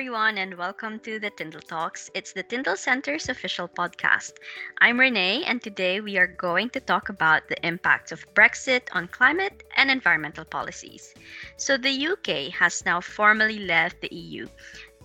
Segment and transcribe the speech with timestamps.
[0.00, 2.08] everyone, and welcome to the Tyndall Talks.
[2.14, 4.32] It's the Tyndall Center's official podcast.
[4.78, 9.08] I'm Renee, and today we are going to talk about the impacts of Brexit on
[9.08, 11.12] climate and environmental policies.
[11.58, 14.48] So, the UK has now formally left the EU,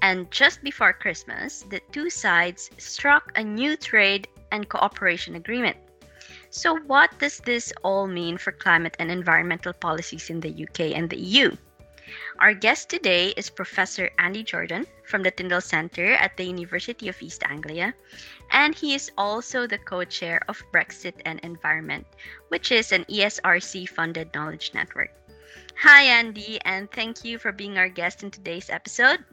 [0.01, 5.75] and just before Christmas, the two sides struck a new trade and cooperation agreement.
[6.51, 11.09] So, what does this all mean for climate and environmental policies in the UK and
[11.09, 11.57] the EU?
[12.39, 17.21] Our guest today is Professor Andy Jordan from the Tyndall Center at the University of
[17.21, 17.93] East Anglia,
[18.51, 22.05] and he is also the co chair of Brexit and Environment,
[22.49, 25.11] which is an ESRC funded knowledge network.
[25.79, 29.23] Hi, Andy, and thank you for being our guest in today's episode.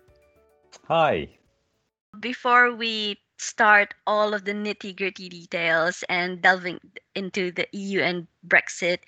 [0.86, 1.28] Hi.
[2.20, 6.80] Before we start all of the nitty gritty details and delving
[7.14, 8.98] into the EU and Brexit,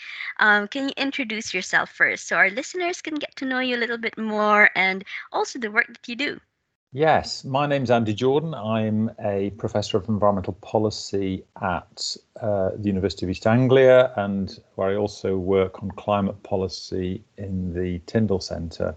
[0.41, 3.83] um, can you introduce yourself first so our listeners can get to know you a
[3.83, 6.41] little bit more and also the work that you do?
[6.97, 8.55] Yes, my name's Andy Jordan.
[8.55, 14.91] I'm a professor of environmental policy at uh, the University of East Anglia, and where
[14.91, 18.95] I also work on climate policy in the Tyndall Centre.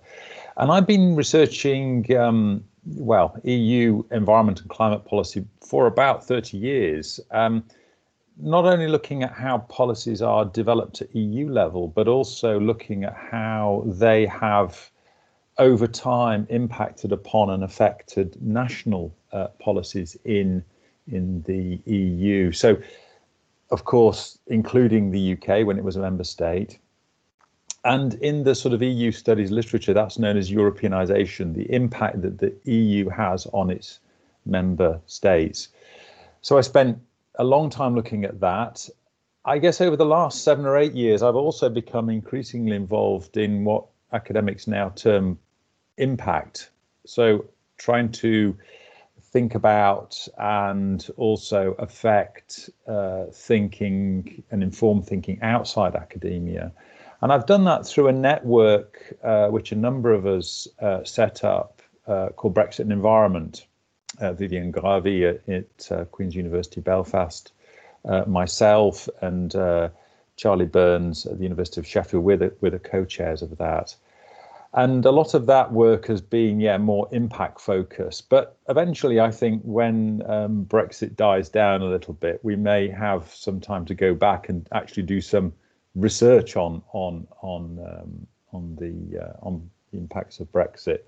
[0.58, 2.64] And I've been researching um,
[2.96, 7.20] well, EU environment and climate policy for about 30 years.
[7.32, 7.64] Um,
[8.40, 13.16] not only looking at how policies are developed at EU level, but also looking at
[13.16, 14.92] how they have
[15.58, 20.64] over time impacted upon and affected national uh, policies in
[21.08, 22.52] in the EU.
[22.52, 22.78] So,
[23.72, 26.80] of course, including the UK when it was a member state,
[27.88, 32.38] and in the sort of EU studies literature, that's known as Europeanization, the impact that
[32.38, 34.00] the EU has on its
[34.46, 35.70] member states.
[36.42, 37.00] So I spent
[37.36, 38.90] a long time looking at that.
[39.46, 43.64] I guess over the last seven or eight years, I've also become increasingly involved in
[43.64, 45.40] what academics now term
[45.98, 46.72] impact.
[47.06, 47.46] So
[47.78, 48.58] trying to
[49.32, 56.74] think about and also affect uh, thinking and inform thinking outside academia.
[57.22, 61.44] And I've done that through a network uh, which a number of us uh, set
[61.44, 63.66] up uh, called Brexit and Environment.
[64.20, 67.52] Uh, Vivian Gravey at, at uh, Queen's University Belfast,
[68.06, 69.52] uh, myself, and
[70.38, 72.24] Charlie Burns at the University of Sheffield.
[72.24, 73.96] We're the, we're the co-chairs of that.
[74.74, 78.30] And a lot of that work has been, yeah, more impact focused.
[78.30, 83.34] But eventually, I think when um, Brexit dies down a little bit, we may have
[83.34, 85.54] some time to go back and actually do some
[85.98, 91.00] research on on on um, on the uh, on the impacts of Brexit.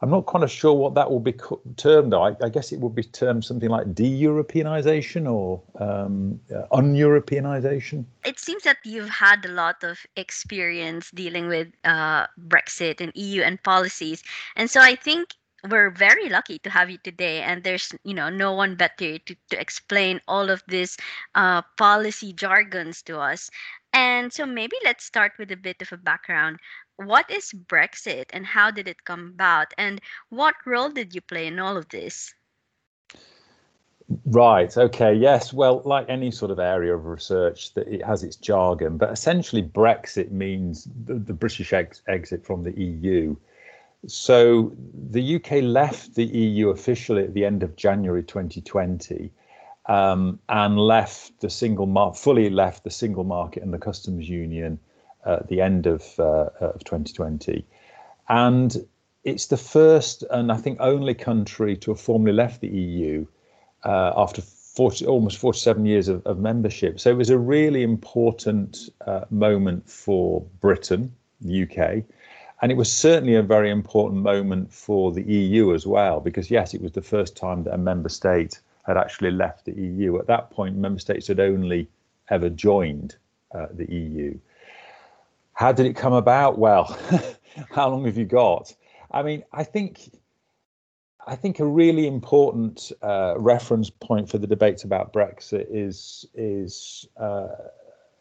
[0.00, 1.34] I'm not kind of sure what that will be
[1.76, 2.12] termed.
[2.12, 8.04] I, I guess it would be termed something like de-Europeanization or um, uh, un-Europeanization.
[8.24, 13.42] It seems that you've had a lot of experience dealing with uh, Brexit and EU
[13.42, 14.24] and policies,
[14.56, 15.34] and so I think
[15.70, 19.36] we're very lucky to have you today and there's you know no one better to,
[19.48, 20.96] to explain all of this
[21.36, 23.48] uh, policy jargons to us
[23.92, 26.58] and so maybe let's start with a bit of a background.
[26.96, 29.74] What is Brexit and how did it come about?
[29.78, 32.34] And what role did you play in all of this?
[34.26, 34.76] Right.
[34.76, 35.14] Okay.
[35.14, 35.52] Yes.
[35.52, 39.62] Well, like any sort of area of research, that it has its jargon, but essentially
[39.62, 43.36] Brexit means the, the British ex- exit from the EU.
[44.06, 44.72] So
[45.10, 49.30] the UK left the EU officially at the end of January 2020,
[49.86, 54.78] um, and left the single mar- fully left the single market and the customs union
[55.24, 57.64] at the end of, uh, of 2020.
[58.28, 58.76] And
[59.24, 63.26] it's the first and I think only country to have formally left the EU
[63.84, 66.98] uh, after 40, almost 47 years of, of, membership.
[66.98, 72.04] So it was a really important uh, moment for Britain, the UK.
[72.62, 76.74] And it was certainly a very important moment for the EU as well, because yes,
[76.74, 80.18] it was the first time that a member state had actually left the EU.
[80.18, 81.88] At that point, member states had only
[82.30, 83.16] ever joined
[83.54, 84.38] uh, the EU.
[85.54, 86.58] How did it come about?
[86.58, 86.98] Well,
[87.70, 88.74] how long have you got?
[89.10, 90.10] I mean, I think
[91.26, 97.06] I think a really important uh, reference point for the debates about Brexit is is
[97.20, 97.48] uh,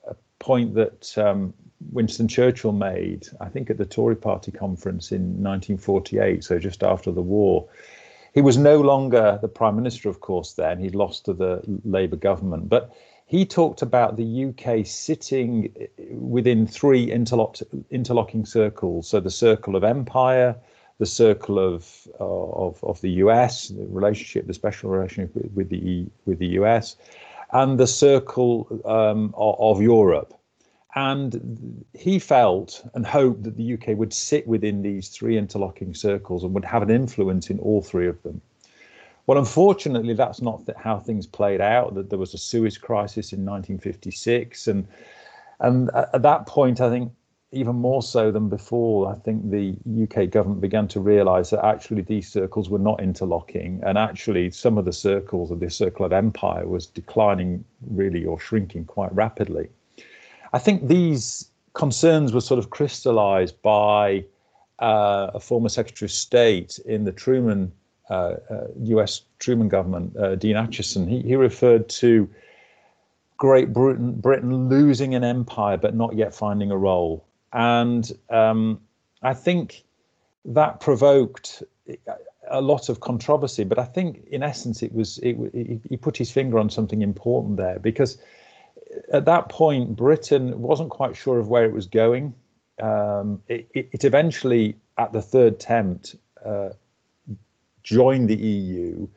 [0.07, 1.53] a point that um,
[1.91, 7.12] Winston Churchill made, I think, at the Tory Party conference in 1948, so just after
[7.12, 7.68] the war,
[8.33, 10.80] he was no longer the prime minister, of course, then.
[10.80, 12.69] He'd lost to the Labour government.
[12.69, 12.94] But
[13.25, 15.74] he talked about the UK sitting
[16.12, 17.57] within three interlock,
[17.89, 19.07] interlocking circles.
[19.07, 20.56] So the circle of empire,
[21.00, 26.06] the circle of, uh, of, of the US, the relationship, the special relationship with the,
[26.25, 26.95] with the US,
[27.51, 30.34] and the circle um, of, of Europe.
[30.95, 36.43] And he felt and hoped that the UK would sit within these three interlocking circles
[36.43, 38.41] and would have an influence in all three of them.
[39.27, 41.95] Well, unfortunately, that's not how things played out.
[41.95, 44.88] That there was a Suez crisis in 1956, and
[45.59, 47.13] and at that point, I think
[47.53, 52.01] even more so than before, I think the UK government began to realise that actually
[52.01, 56.13] these circles were not interlocking, and actually some of the circles of this circle of
[56.13, 59.69] empire was declining really or shrinking quite rapidly.
[60.53, 64.25] I think these concerns were sort of crystallised by
[64.80, 67.71] uh, a former Secretary of State in the Truman
[68.09, 69.21] uh, uh, U.S.
[69.39, 71.07] Truman government, uh, Dean Acheson.
[71.07, 72.30] He, he referred to
[73.38, 78.80] Great Britain, Britain losing an empire but not yet finding a role and um,
[79.21, 79.83] I think
[80.45, 81.63] that provoked
[82.50, 83.63] a lot of controversy.
[83.63, 85.36] But I think, in essence, it was it,
[85.88, 88.18] he put his finger on something important there because
[89.11, 92.33] at that point Britain wasn't quite sure of where it was going.
[92.81, 96.69] Um, it, it, eventually, at the third attempt, uh,
[97.83, 99.07] joined the EU,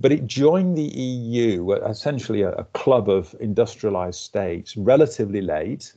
[0.00, 5.92] but it joined the EU, essentially a, a club of industrialized states, relatively late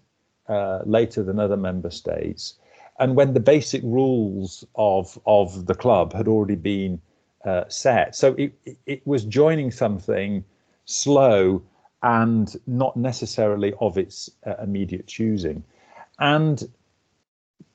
[0.50, 2.56] uh, later than other member states,
[3.00, 7.00] and when the basic rules of of the club had already been
[7.45, 8.16] uh, set.
[8.16, 8.54] So it,
[8.86, 10.44] it was joining something
[10.86, 11.62] slow
[12.04, 15.64] and not necessarily of its uh, immediate choosing,
[16.20, 16.68] and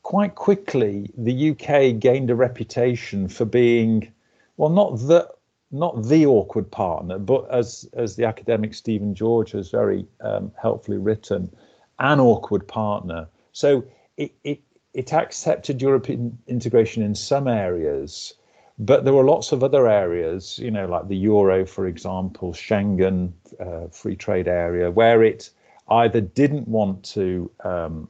[0.03, 4.13] quite quickly the UK gained a reputation for being
[4.57, 5.29] well not the
[5.71, 10.99] not the awkward partner, but as as the academic Stephen George has very um, helpfully
[10.99, 11.51] written,
[11.99, 13.29] an awkward partner.
[13.53, 13.85] So
[14.17, 14.61] it, it,
[14.95, 18.35] it accepted European integration in some areas,
[18.81, 23.31] but there were lots of other areas, you know, like the euro, for example, Schengen,
[23.61, 25.50] uh, free trade area, where it
[25.91, 28.09] either didn't want to um,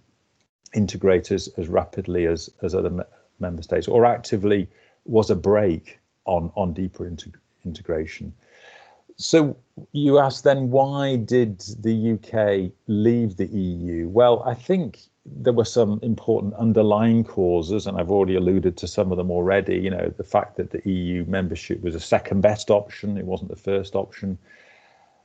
[0.72, 3.02] integrate as, as rapidly as, as other me-
[3.40, 4.68] member states or actively
[5.06, 7.34] was a brake on, on deeper integ-
[7.64, 8.32] integration.
[9.16, 9.56] So
[9.90, 14.08] you asked then why did the UK leave the EU?
[14.08, 19.10] Well, I think there were some important underlying causes, and I've already alluded to some
[19.12, 19.76] of them already.
[19.76, 23.50] You know, the fact that the EU membership was a second best option, it wasn't
[23.50, 24.38] the first option.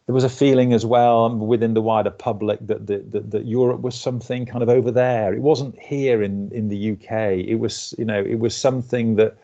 [0.05, 3.81] There was a feeling as well within the wider public that, that, that, that Europe
[3.81, 5.33] was something kind of over there.
[5.33, 7.39] It wasn't here in, in the UK.
[7.47, 9.35] It was, you know, it was something that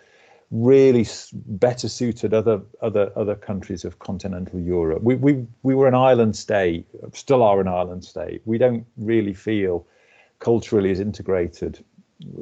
[0.52, 5.02] really better suited other other other countries of continental Europe.
[5.02, 8.42] We we we were an island state, still are an island state.
[8.46, 9.88] We don't really feel
[10.42, 11.84] culturally as integrated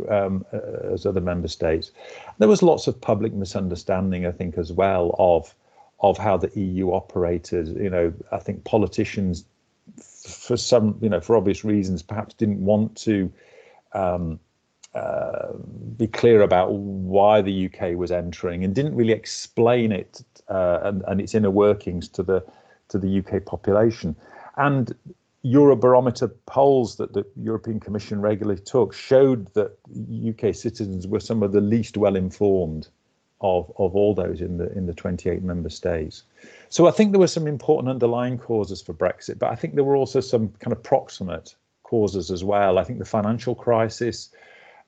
[0.10, 0.46] um,
[0.92, 1.92] as other member states.
[2.40, 5.54] There was lots of public misunderstanding, I think, as well of
[6.02, 7.68] of how the EU operated.
[7.78, 9.46] You know, I think politicians,
[10.02, 13.32] for some, you know, for obvious reasons, perhaps didn't want to.
[13.94, 14.40] Um,
[14.96, 15.54] uh,
[15.98, 21.04] be clear about why the UK was entering and didn't really explain it uh, and,
[21.08, 22.44] and, its inner workings to the
[22.88, 24.16] to the UK population.
[24.58, 24.96] And
[25.46, 29.78] Eurobarometer polls that the European Commission regularly took showed that
[30.28, 32.90] UK citizens were some of the least well informed
[33.42, 36.24] of, of all those in the in the 28 member states.
[36.68, 39.84] So I think there were some important underlying causes for Brexit, but I think there
[39.84, 42.78] were also some kind of proximate causes as well.
[42.78, 44.30] I think the financial crisis,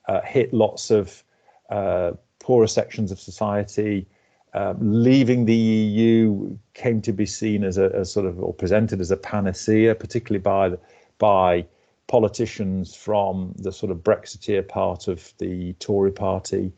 [0.08, 1.24] uh, hit lots of
[1.70, 4.05] uh, poorer sections of society.
[4.53, 9.00] Um, leaving the EU came to be seen as a as sort of or presented
[9.00, 10.77] as a panacea, particularly by
[11.17, 11.65] by
[12.08, 16.74] politicians from the sort of Brexiteer part of the Tory party.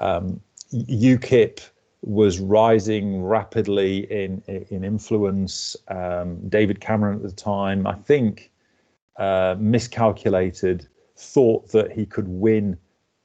[0.00, 0.40] Um,
[0.72, 1.60] UKIP
[2.02, 5.76] was rising rapidly in in influence.
[5.88, 8.50] Um, David Cameron at the time, I think,
[9.16, 12.76] uh, miscalculated thought that he could win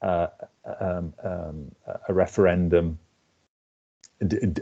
[0.02, 0.28] uh,
[0.80, 1.72] um, um,
[2.08, 2.98] a referendum.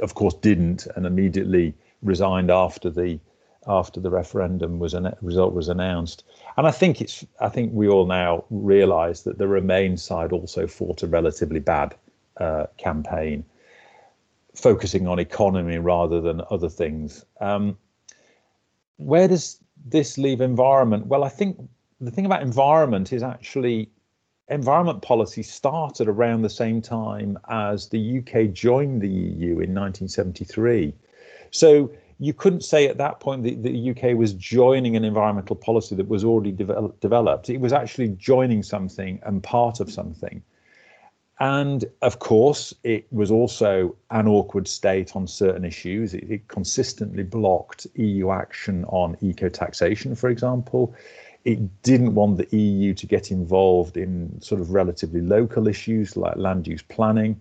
[0.03, 3.19] Of course, didn't, and immediately resigned after the
[3.69, 6.25] after the referendum was an result was announced.
[6.57, 10.67] And I think it's I think we all now realise that the Remain side also
[10.67, 11.95] fought a relatively bad
[12.37, 13.45] uh, campaign,
[14.55, 17.25] focusing on economy rather than other things.
[17.41, 17.77] Um,
[18.99, 21.07] where does this leave environment?
[21.07, 21.59] Well, I think
[22.01, 23.91] the thing about environment is actually
[24.49, 30.95] environment policy started around the same time as the UK joined the EU in 1973.
[31.51, 35.95] So you couldn't say at that point that the UK was joining an environmental policy
[35.97, 37.51] that was already develop, developed.
[37.51, 40.43] It was actually joining something and part of something.
[41.39, 46.15] And of course, it was also an awkward state on certain issues.
[46.15, 50.95] It, it consistently blocked EU action on eco taxation, for example
[51.47, 56.37] it didn't want the EU to get involved in sort of relatively local issues like
[56.37, 57.41] land use planning.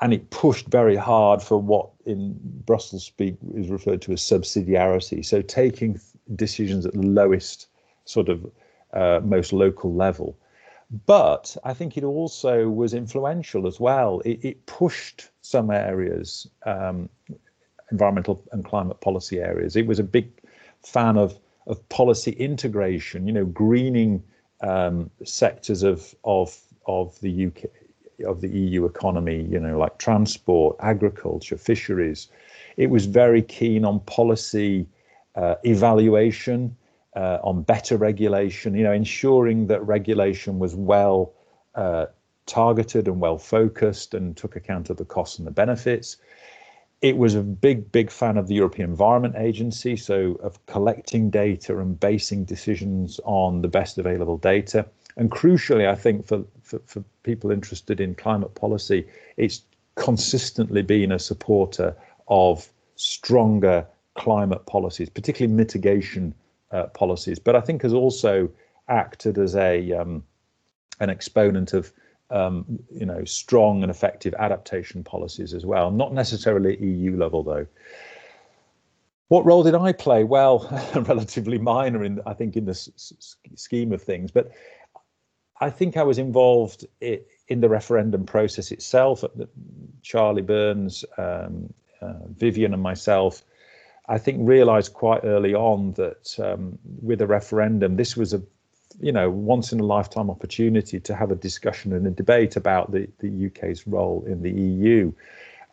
[0.00, 5.22] And it pushed very hard for what in Brussels speak is referred to as subsidiarity.
[5.24, 6.00] So taking
[6.34, 7.66] decisions at the lowest
[8.06, 8.50] sort of
[8.94, 10.34] uh, most local level.
[11.06, 14.20] But I think it also was influential as well.
[14.24, 17.10] It, it pushed some areas, um,
[17.90, 19.76] environmental and climate policy areas.
[19.76, 20.30] It was a big
[20.82, 23.26] fan of of policy integration.
[23.26, 24.22] You know, greening
[24.60, 27.64] um, sectors of of of the UK
[28.26, 29.46] of the EU economy.
[29.50, 32.28] You know, like transport, agriculture, fisheries.
[32.76, 34.86] It was very keen on policy
[35.34, 36.76] uh, evaluation,
[37.16, 38.74] uh, on better regulation.
[38.74, 41.32] You know, ensuring that regulation was well.
[41.74, 42.06] Uh,
[42.46, 46.16] targeted and well focused and took account of the costs and the benefits
[47.02, 51.78] it was a big, big fan of the European Environment Agency, so of collecting data
[51.78, 54.86] and basing decisions on the best available data.
[55.16, 59.06] And crucially, I think for, for, for people interested in climate policy,
[59.36, 59.62] it's
[59.96, 61.94] consistently been a supporter
[62.28, 66.32] of stronger climate policies, particularly mitigation
[66.70, 67.40] uh, policies.
[67.40, 68.48] But I think has also
[68.88, 70.22] acted as a um,
[71.00, 71.92] an exponent of
[72.32, 75.90] um, you know, strong and effective adaptation policies as well.
[75.90, 77.66] Not necessarily EU level though.
[79.28, 80.24] What role did I play?
[80.24, 84.30] Well, relatively minor in, I think, in the scheme of things.
[84.30, 84.52] But
[85.60, 89.24] I think I was involved in the referendum process itself.
[90.02, 93.42] Charlie Burns, um, uh, Vivian, and myself,
[94.08, 98.42] I think, realised quite early on that um, with a referendum, this was a
[99.00, 102.92] you know, once in a lifetime opportunity to have a discussion and a debate about
[102.92, 105.12] the, the UK's role in the EU.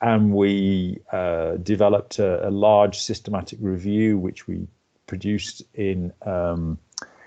[0.01, 4.65] And we uh, developed a, a, large systematic review, which we
[5.07, 6.79] produced in um,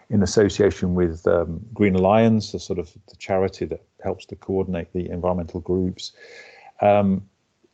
[0.08, 4.92] in association with um, Green Alliance, a sort of the charity that helps to coordinate
[4.92, 6.12] the environmental groups.
[6.80, 7.22] Um,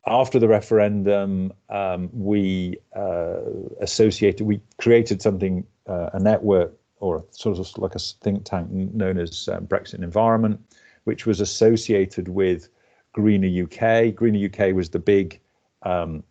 [0.07, 3.41] after the referendum, um, we uh,
[3.81, 9.19] associated, we created something, uh, a network or sort of like a think tank known
[9.19, 10.61] as um, Brexit Environment,
[11.05, 12.69] which was associated with
[13.13, 14.15] Greener UK.
[14.15, 15.41] Greener UK was the big
[15.83, 16.23] um,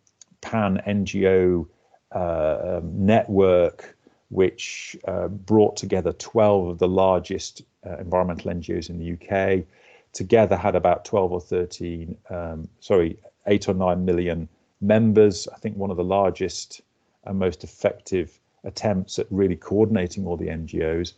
[0.42, 1.68] pan NGO
[2.14, 3.98] uh, um, network
[4.30, 9.66] which uh, brought together 12 of the largest uh, environmental NGOs in the UK.
[10.14, 14.50] Together had about 12 or 13, um, sorry, eight or nine million
[14.82, 15.48] members.
[15.54, 16.82] I think one of the largest
[17.24, 21.14] and most effective attempts at really coordinating all the NGOs.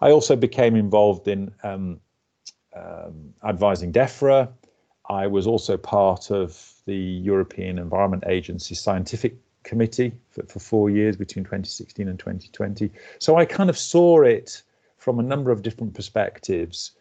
[0.00, 2.00] I also became involved in um,
[2.74, 4.48] um, advising DEFRA.
[5.08, 11.16] I was also part of the European Environment Agency Scientific Committee for, for four years
[11.16, 12.90] between 2016 and 2020.
[13.18, 14.62] So I kind of saw it
[14.96, 16.92] from a number of different perspectives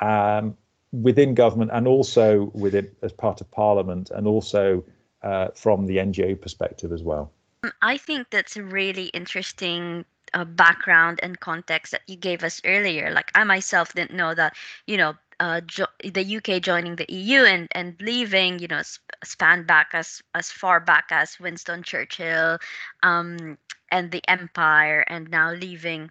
[0.00, 0.56] um,
[0.92, 4.84] within government and also within as part of Parliament and also
[5.22, 7.30] uh, from the NGO perspective as well.
[7.82, 10.04] I think that's a really interesting
[10.34, 13.10] uh, background and context that you gave us earlier.
[13.12, 17.44] Like I myself didn't know that, you know, uh, jo- the UK joining the EU
[17.44, 22.58] and and leaving, you know, sp- span back as as far back as Winston Churchill,
[23.02, 23.58] um,
[23.90, 26.10] and the Empire, and now leaving.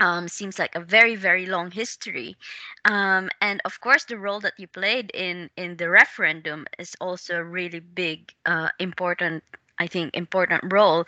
[0.00, 2.36] Um, seems like a very very long history
[2.84, 7.36] um, and of course the role that you played in in the referendum is also
[7.36, 9.42] a really big uh, important
[9.78, 11.04] I think, important role.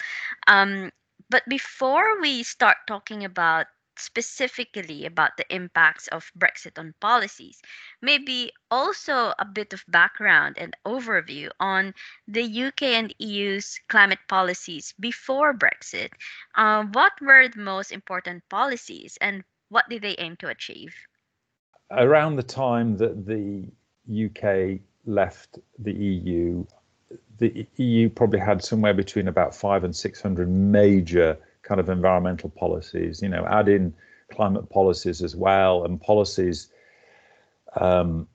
[0.46, 0.90] Um,
[1.30, 3.66] but before we start talking about
[3.98, 7.60] specifically about the impacts of Brexit on policies,
[8.00, 11.94] maybe also a bit of background and overview on
[12.26, 16.10] the UK and EU's climate policies before Brexit.
[16.54, 20.94] Uh, what were the most important policies and what did they aim to achieve?
[21.90, 23.66] Around the time that the
[24.08, 26.64] UK left the EU,
[27.38, 33.22] the EU probably had somewhere between about five and 600 major kind of environmental policies,
[33.22, 33.94] you know, add in
[34.32, 36.68] climate policies as well and policies
[37.80, 38.26] um,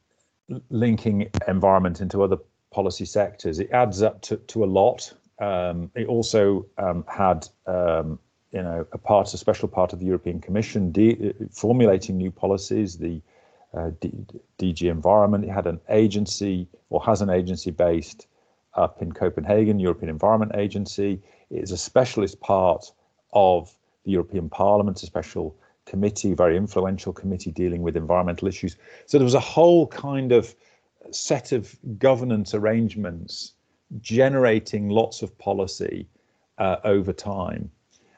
[0.69, 2.38] linking environment into other
[2.72, 3.60] policy sectors.
[3.60, 5.13] It adds up to, to a lot.
[5.39, 8.19] Um, it also um, had, um,
[8.51, 12.98] you know, a part, a special part of the European Commission de- formulating new policies,
[12.98, 13.22] the
[13.74, 14.25] uh, D-
[14.60, 15.43] DG Environment.
[15.43, 18.27] It had an agency or has an agency based
[18.75, 21.22] up in Copenhagen, European Environment Agency.
[21.50, 22.92] It is a specialist part
[23.34, 28.77] of the European Parliament, a special committee, very influential committee dealing with environmental issues.
[29.06, 30.56] So there was a whole kind of
[31.12, 33.53] set of governance arrangements
[34.01, 36.08] generating lots of policy
[36.58, 37.70] uh, over time.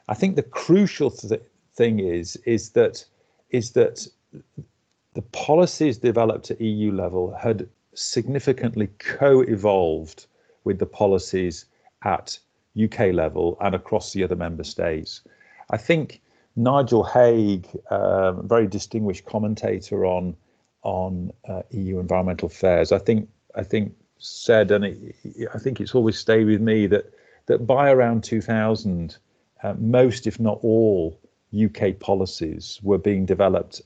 [0.08, 1.42] I think the crucial th-
[1.74, 3.04] thing is is that
[3.50, 4.06] is that
[5.14, 10.26] the policies developed at EU level had significantly co-evolved
[10.66, 11.64] with the policies
[12.04, 12.38] at
[12.84, 15.22] UK level and across the other member states.
[15.70, 16.20] I think
[16.56, 20.36] Nigel Haigh, um, very distinguished commentator on
[20.82, 25.14] on uh, EU environmental affairs, I think I think said, and it,
[25.54, 27.12] I think it's always stayed with me that
[27.46, 29.16] that by around 2000,
[29.62, 31.18] uh, most, if not all,
[31.54, 33.80] UK policies were being developed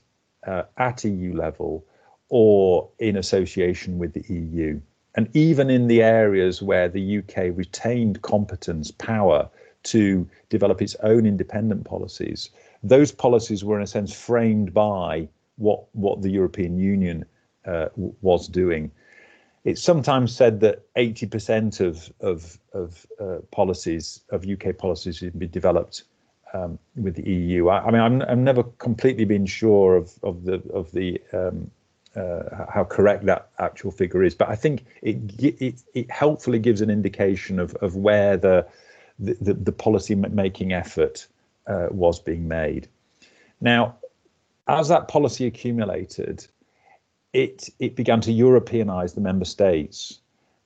[0.47, 1.85] uh, at EU level
[2.29, 4.79] or in association with the EU.
[5.15, 9.49] And even in the areas where the UK retained competence, power
[9.83, 12.49] to develop its own independent policies,
[12.83, 15.27] those policies were in a sense framed by
[15.57, 17.25] what what the European Union
[17.65, 17.87] uh,
[18.21, 18.91] was doing.
[19.63, 25.51] It's sometimes said that 80% of of, of uh, policies of UK policies have been
[25.51, 26.03] developed
[26.53, 27.67] um, with the EU.
[27.67, 31.69] I, I mean, I'm, I've never completely been sure of of the of the um,
[32.15, 36.81] uh, how correct that actual figure is, but I think it it, it helpfully gives
[36.81, 38.67] an indication of of where the
[39.19, 41.27] the, the, the policy making effort
[41.67, 42.87] uh, was being made.
[43.61, 43.97] Now,
[44.67, 46.45] as that policy accumulated,
[47.33, 50.19] it it began to Europeanize the member states,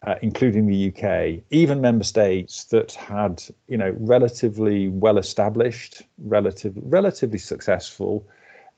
[0.05, 6.73] uh, including the UK, even member states that had you know relatively well established, relative
[6.77, 8.25] relatively successful,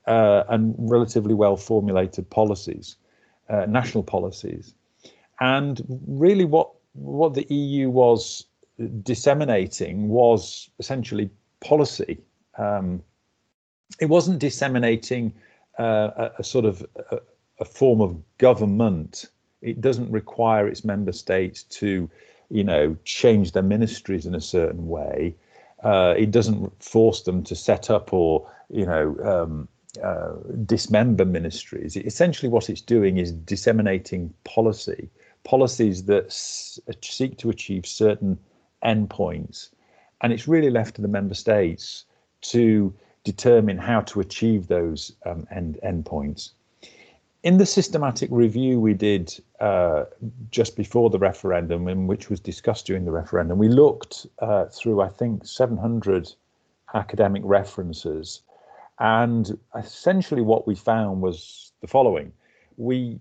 [0.08, 2.96] uh, and relatively well formulated policies,
[3.48, 4.74] uh, national policies,
[5.40, 8.46] and really what what the EU was
[9.02, 12.18] disseminating was essentially policy.
[12.56, 13.02] Um,
[14.00, 15.34] it wasn't disseminating
[15.78, 17.18] uh, a, a, sort of a,
[17.60, 19.26] a, form of government.
[19.62, 22.10] It doesn't require its member states to,
[22.50, 25.36] you know, change their ministries in a certain way.
[25.84, 29.68] Uh, it doesn't force them to set up or, you know, um,
[30.02, 30.34] uh,
[30.66, 31.96] dismember ministries.
[31.96, 35.08] Essentially, what it's doing is disseminating policy,
[35.44, 38.38] policies that s- seek to achieve certain
[38.84, 39.70] endpoints,
[40.20, 42.04] and it's really left to the member states
[42.40, 46.50] to determine how to achieve those um, end endpoints.
[47.42, 50.04] In the systematic review we did uh,
[50.50, 55.00] just before the referendum, and which was discussed during the referendum, we looked uh, through
[55.00, 56.32] I think 700
[56.94, 58.42] academic references,
[58.98, 62.32] and essentially what we found was the following:
[62.76, 63.18] we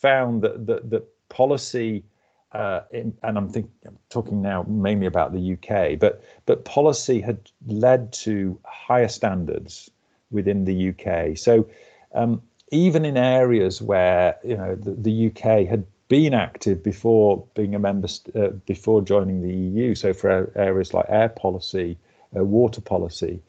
[0.00, 2.04] found that that, policy
[2.52, 7.20] uh, in, and I'm, think, I'm talking now mainly about the UK, but but policy
[7.20, 9.90] had led to higher standards
[10.30, 11.36] within the UK.
[11.36, 11.68] So
[12.14, 17.74] um, even in areas where you know the, the, UK had been active before being
[17.74, 21.98] a member uh, before joining the EU, so for areas like air policy,
[22.36, 23.42] uh, water policy,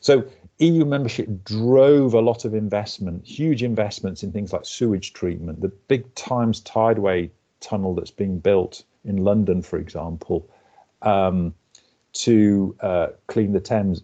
[0.00, 0.24] so
[0.60, 5.68] EU membership drove a lot of investment, huge investments in things like sewage treatment, the
[5.88, 10.48] big Thames Tideway tunnel that's being built in London, for example,
[11.00, 11.54] um,
[12.12, 14.02] to uh, clean the Thames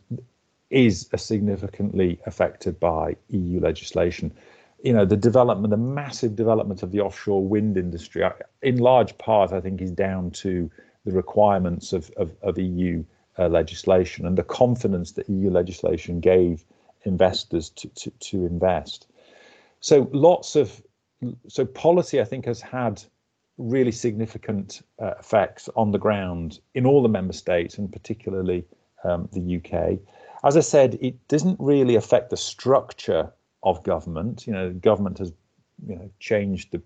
[0.70, 4.32] is significantly affected by EU legislation.
[4.82, 8.24] You know, the development, the massive development of the offshore wind industry,
[8.62, 10.70] in large part, I think, is down to
[11.04, 13.04] the requirements of, of, of EU
[13.38, 16.64] uh, legislation and the confidence that EU legislation gave
[17.04, 19.08] investors to, to, to invest.
[19.80, 20.82] So lots of
[21.48, 23.02] so policy, I think, has had
[23.58, 28.64] really significant uh, effects on the ground in all the member states and particularly
[29.04, 29.98] um, the UK.
[30.44, 34.46] As I said, it doesn't really affect the structure of government.
[34.46, 35.32] You know, government has
[35.86, 36.82] you know changed the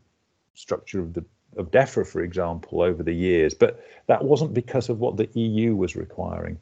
[0.54, 1.24] structure of the
[1.56, 5.74] of DEFRA, for example, over the years, but that wasn't because of what the EU
[5.74, 6.58] was requiring.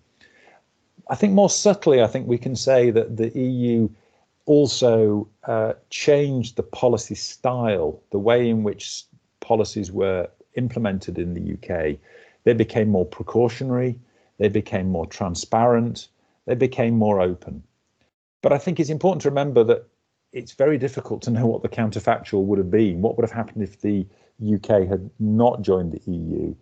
[1.08, 3.88] I think more subtly, I think we can say that the EU
[4.46, 9.04] also uh, changed the policy style, the way in which
[9.40, 11.98] policies were implemented in the UK,
[12.44, 13.98] they became more precautionary,
[14.38, 16.08] they became more transparent,
[16.46, 17.62] they became more open.
[18.42, 19.86] But I think it's important to remember that
[20.32, 23.00] it's very difficult to know what the counterfactual would have been.
[23.00, 24.06] What would have happened if the
[24.42, 26.54] UK had not joined the EU?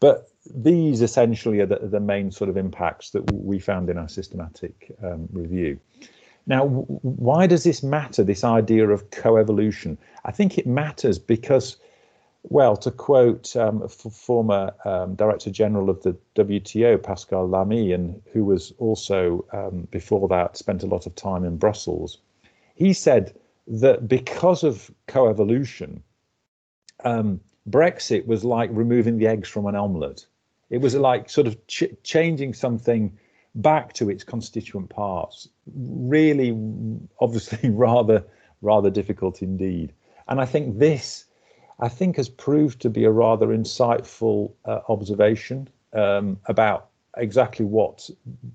[0.00, 4.08] But these essentially are the, the main sort of impacts that we found in our
[4.08, 5.78] systematic um, review.
[6.46, 9.96] Now, why does this matter, this idea of coevolution?
[10.26, 11.78] I think it matters because
[12.50, 18.44] well, to quote um, former um, Director General of the WTO, Pascal Lamy, and who
[18.44, 22.18] was also um, before that spent a lot of time in Brussels,
[22.74, 23.34] he said
[23.66, 26.02] that because of coevolution,
[27.04, 30.26] um, Brexit was like removing the eggs from an omelette.
[30.70, 33.16] It was like sort of ch- changing something
[33.54, 35.48] back to its constituent parts.
[35.74, 36.50] Really,
[37.20, 38.24] obviously, rather
[38.60, 39.92] rather difficult indeed.
[40.26, 41.26] And I think this,
[41.80, 48.08] I think, has proved to be a rather insightful uh, observation um, about exactly what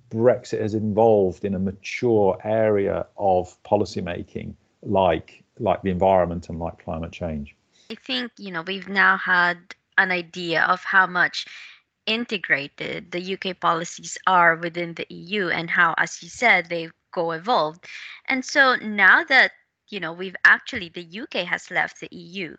[0.09, 6.83] Brexit has involved in a mature area of policymaking, like like the environment and like
[6.83, 7.55] climate change.
[7.91, 9.57] I think you know we've now had
[9.97, 11.45] an idea of how much
[12.05, 17.85] integrated the UK policies are within the EU and how, as you said, they've co-evolved.
[18.27, 19.51] And so now that
[19.89, 22.55] you know we've actually the UK has left the EU,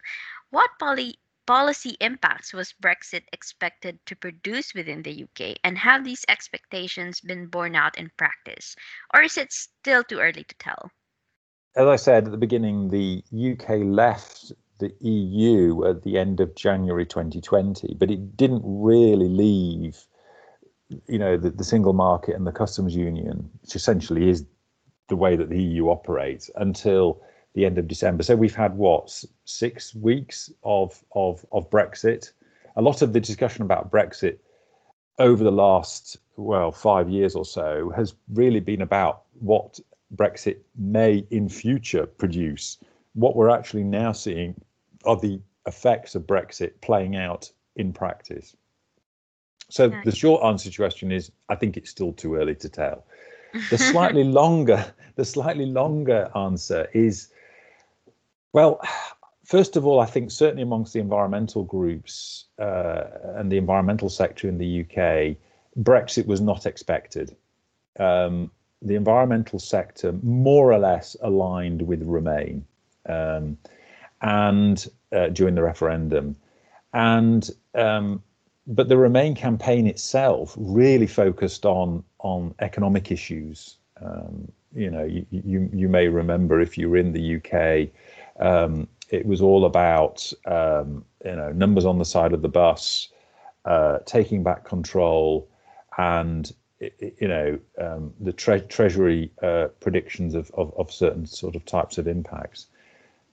[0.51, 1.19] what poly
[1.51, 7.49] policy impacts was Brexit expected to produce within the UK, and have these expectations been
[7.49, 8.77] borne out in practice,
[9.13, 10.93] or is it still too early to tell?
[11.75, 16.55] As I said at the beginning, the UK left the EU at the end of
[16.55, 19.99] January 2020, but it didn't really leave,
[21.09, 24.47] you know, the, the single market and the customs union, which essentially is
[25.09, 27.21] the way that the EU operates, until
[27.55, 28.23] the end of December.
[28.23, 32.33] So we've had what six weeks of of of Brexit.
[32.77, 34.39] A lot of the discussion about Brexit
[35.19, 39.79] over the last well five years or so has really been about what
[40.15, 42.79] Brexit may in future produce.
[43.15, 44.61] What we're actually now seeing
[45.05, 48.57] are the effects of Brexit playing out in practice?
[49.69, 50.01] So okay.
[50.05, 53.05] the short answer to your question is I think it's still too early to tell.
[53.71, 57.30] The slightly longer, the slightly longer answer is
[58.53, 58.81] well,
[59.45, 63.05] first of all, I think certainly amongst the environmental groups uh,
[63.37, 65.37] and the environmental sector in the UK,
[65.79, 67.37] Brexit was not expected.
[67.99, 68.51] Um,
[68.83, 72.65] the environmental sector more or less aligned with Remain.
[73.07, 73.59] Um,
[74.23, 76.37] and uh, during the referendum,
[76.93, 78.23] and um,
[78.67, 83.77] but the Remain campaign itself really focused on on economic issues.
[84.01, 87.89] Um, you know, you, you you may remember if you were in the UK,
[88.41, 93.09] um, it was all about um, you know numbers on the side of the bus,
[93.65, 95.49] uh, taking back control,
[95.99, 101.65] and you know um, the tre- treasury uh, predictions of, of, of certain sort of
[101.65, 102.67] types of impacts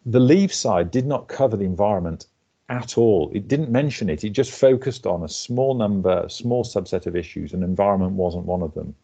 [0.08, 2.28] the Leave side did not cover the environment
[2.70, 3.30] at all.
[3.34, 4.24] It didn't mention it.
[4.24, 8.46] It just focused on a small number, a small subset of issues, and environment wasn't
[8.46, 8.96] one of them.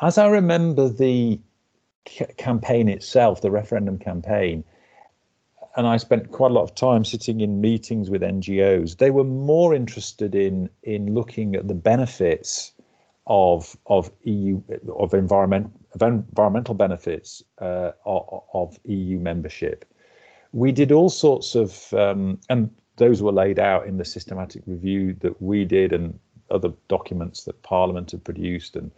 [0.00, 1.38] As I remember the
[2.08, 4.64] c- campaign itself, the referendum campaign,
[5.76, 8.98] and I spent quite a lot of time sitting in meetings with NGOs.
[8.98, 12.72] They were more interested in in looking at the benefits
[13.26, 14.60] of of EU
[14.98, 19.84] of environment of environmental benefits uh, of, of, EU membership.
[20.52, 25.14] We did all sorts of, um, and those were laid out in the systematic review
[25.20, 26.18] that we did, and
[26.50, 28.90] other documents that Parliament had produced, and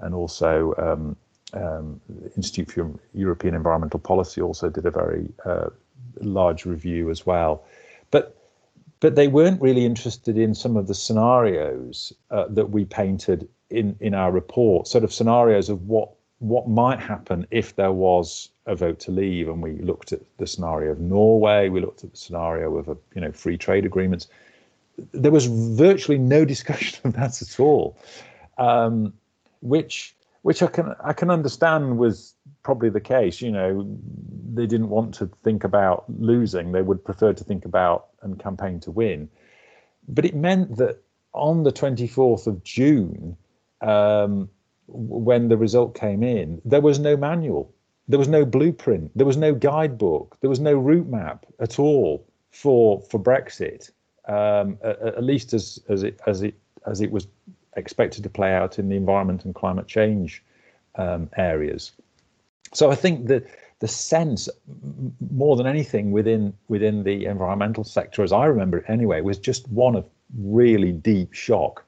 [0.00, 1.16] and also um,
[1.54, 2.00] um,
[2.36, 5.70] Institute for European Environmental Policy also did a very uh,
[6.20, 7.64] large review as well.
[8.10, 8.36] But
[9.00, 13.96] but they weren't really interested in some of the scenarios uh, that we painted in
[14.00, 18.74] in our report, sort of scenarios of what what might happen if there was a
[18.74, 22.16] vote to leave, and we looked at the scenario of Norway, we looked at the
[22.16, 24.28] scenario of a, you know free trade agreements.
[25.12, 27.96] There was virtually no discussion of that at all,
[28.58, 29.12] um,
[29.60, 32.33] which which I can I can understand was
[32.64, 33.40] probably the case.
[33.40, 33.98] You know,
[34.52, 38.80] they didn't want to think about losing; they would prefer to think about and campaign
[38.80, 39.28] to win.
[40.08, 43.36] But it meant that on the 24th of June,
[43.80, 44.48] um,
[44.86, 47.72] when the result came in, there was no manual,
[48.08, 52.26] there was no blueprint, there was no guidebook, there was no route map at all
[52.50, 53.90] for for Brexit,
[54.28, 56.54] um, at, at, least as as it as it
[56.86, 57.26] as it was
[57.76, 60.42] expected to play out in the environment and climate change
[60.96, 61.92] um, areas.
[62.74, 63.46] So I think that
[63.78, 64.48] the sense,
[65.30, 69.68] more than anything within within the environmental sector, as I remember it anyway, was just
[69.68, 70.04] one of
[70.36, 71.84] really deep shock.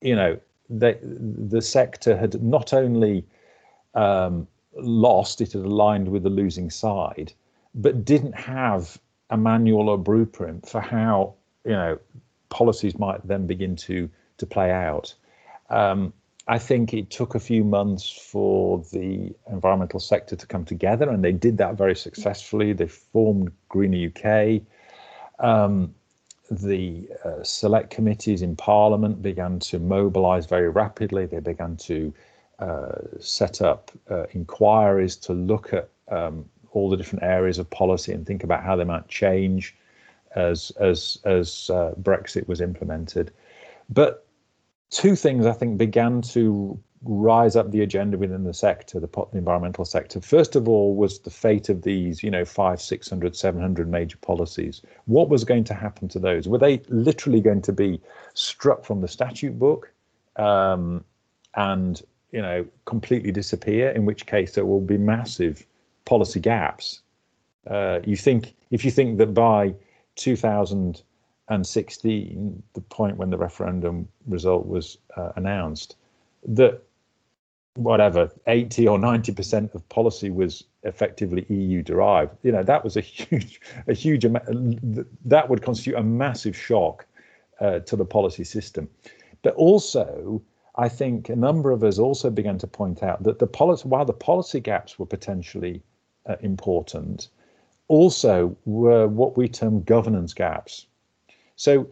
[0.00, 3.24] You know, the, the sector had not only
[3.94, 7.32] um, lost, it had aligned with the losing side,
[7.74, 8.98] but didn't have
[9.30, 11.98] a manual or blueprint for how you know
[12.48, 15.14] policies might then begin to to play out.
[15.70, 16.12] Um,
[16.48, 21.22] I think it took a few months for the environmental sector to come together, and
[21.22, 22.72] they did that very successfully.
[22.72, 24.62] They formed Greener UK.
[25.38, 25.94] Um,
[26.50, 31.26] the uh, select committees in Parliament began to mobilise very rapidly.
[31.26, 32.14] They began to
[32.58, 38.12] uh, set up uh, inquiries to look at um, all the different areas of policy
[38.12, 39.76] and think about how they might change
[40.34, 43.32] as as as uh, Brexit was implemented.
[43.90, 44.26] But
[44.90, 49.38] two things I think began to rise up the agenda within the sector, the, the,
[49.38, 50.20] environmental sector.
[50.20, 54.82] First of all, was the fate of these, you know, five, 600, 700 major policies.
[55.06, 56.48] What was going to happen to those?
[56.48, 58.00] Were they literally going to be
[58.34, 59.92] struck from the statute book
[60.36, 61.04] um,
[61.54, 63.90] and, you know, completely disappear?
[63.90, 65.64] In which case, there will be massive
[66.04, 67.02] policy gaps.
[67.66, 69.74] Uh, you think if you think that by
[71.48, 75.96] 2016, the point when the referendum result was uh, announced,
[76.46, 76.82] that
[77.74, 82.36] whatever 80 or 90 percent of policy was effectively EU derived.
[82.42, 84.26] You know that was a huge, a huge.
[85.24, 87.06] That would constitute a massive shock
[87.60, 88.88] uh, to the policy system.
[89.42, 90.42] But also,
[90.76, 94.04] I think a number of us also began to point out that the policy, while
[94.04, 95.82] the policy gaps were potentially
[96.26, 97.28] uh, important,
[97.86, 100.86] also were what we term governance gaps.
[101.58, 101.88] So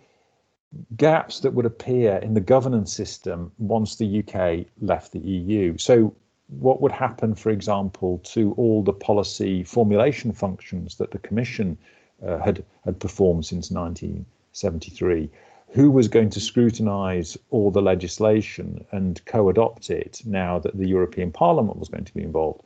[0.96, 5.76] gaps that would appear in the governance system once the UK left the EU.
[5.76, 6.14] So,
[6.48, 11.76] what would happen, for example, to all the policy formulation functions that the Commission
[12.24, 15.28] uh, had had performed since 1973?
[15.70, 21.32] Who was going to scrutinise all the legislation and co-adopt it now that the European
[21.32, 22.62] Parliament was going to be involved?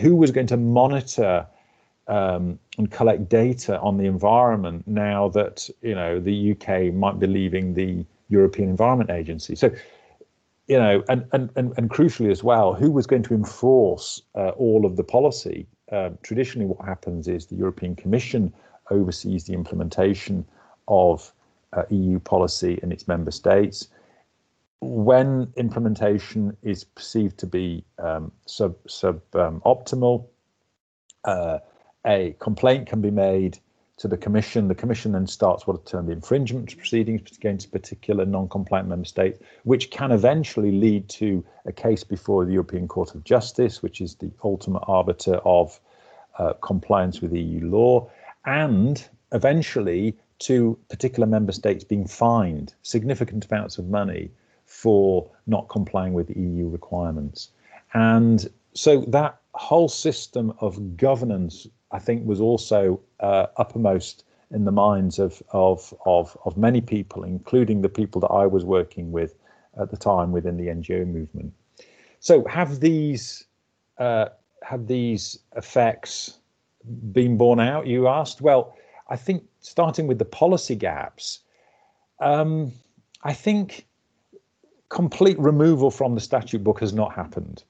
[0.00, 1.48] Who was going to monitor
[2.12, 7.26] um, and collect data on the environment now that you know the UK might be
[7.26, 9.56] leaving the European Environment Agency.
[9.56, 9.70] So,
[10.66, 14.50] you know, and and and, and crucially as well, who was going to enforce uh,
[14.50, 15.66] all of the policy?
[15.90, 18.52] Uh, traditionally, what happens is the European Commission
[18.90, 20.44] oversees the implementation
[20.88, 21.32] of
[21.72, 23.88] uh, EU policy in its member states.
[24.80, 30.26] When implementation is perceived to be um, sub sub um, optimal,
[31.24, 31.58] uh,
[32.06, 33.58] a complaint can be made
[33.98, 34.68] to the Commission.
[34.68, 39.90] The Commission then starts what are termed infringement proceedings against particular non-compliant member states, which
[39.90, 44.30] can eventually lead to a case before the European Court of Justice, which is the
[44.42, 45.78] ultimate arbiter of
[46.38, 48.10] uh, compliance with EU law,
[48.44, 54.30] and eventually to particular member states being fined significant amounts of money
[54.66, 57.50] for not complying with EU requirements.
[57.94, 64.72] And so that whole system of governance I think was also uh, uppermost in the
[64.72, 69.36] minds of, of, of, of many people, including the people that I was working with
[69.80, 71.52] at the time within the NGO movement.
[72.20, 73.44] So have these
[73.98, 74.28] uh,
[74.62, 76.38] have these effects
[77.12, 77.86] been borne out?
[77.86, 78.40] You asked.
[78.40, 78.76] Well,
[79.08, 81.40] I think starting with the policy gaps,
[82.20, 82.72] um,
[83.24, 83.86] I think
[84.88, 87.64] complete removal from the statute book has not happened.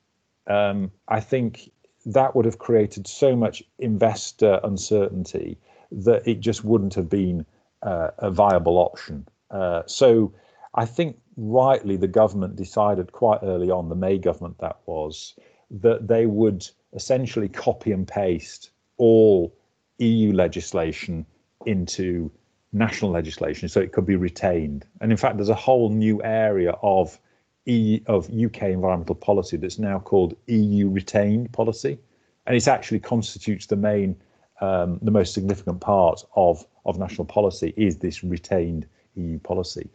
[0.46, 1.70] Um, I think
[2.06, 5.58] that would have created so much investor uncertainty
[5.90, 7.44] that it just wouldn't have been
[7.82, 9.26] uh, a viable option.
[9.50, 10.32] Uh, so
[10.74, 15.34] I think rightly the government decided quite early on, the May government that was,
[15.70, 19.54] that they would essentially copy and paste all
[19.98, 21.26] EU legislation
[21.66, 22.30] into
[22.72, 24.86] national legislation so it could be retained.
[25.00, 27.18] And in fact, there's a whole new area of
[27.66, 31.98] E of UK environmental policy that's now called EU retained policy,
[32.46, 34.16] and it actually constitutes the main,
[34.60, 39.88] um, the most significant part of of national policy is this retained EU policy.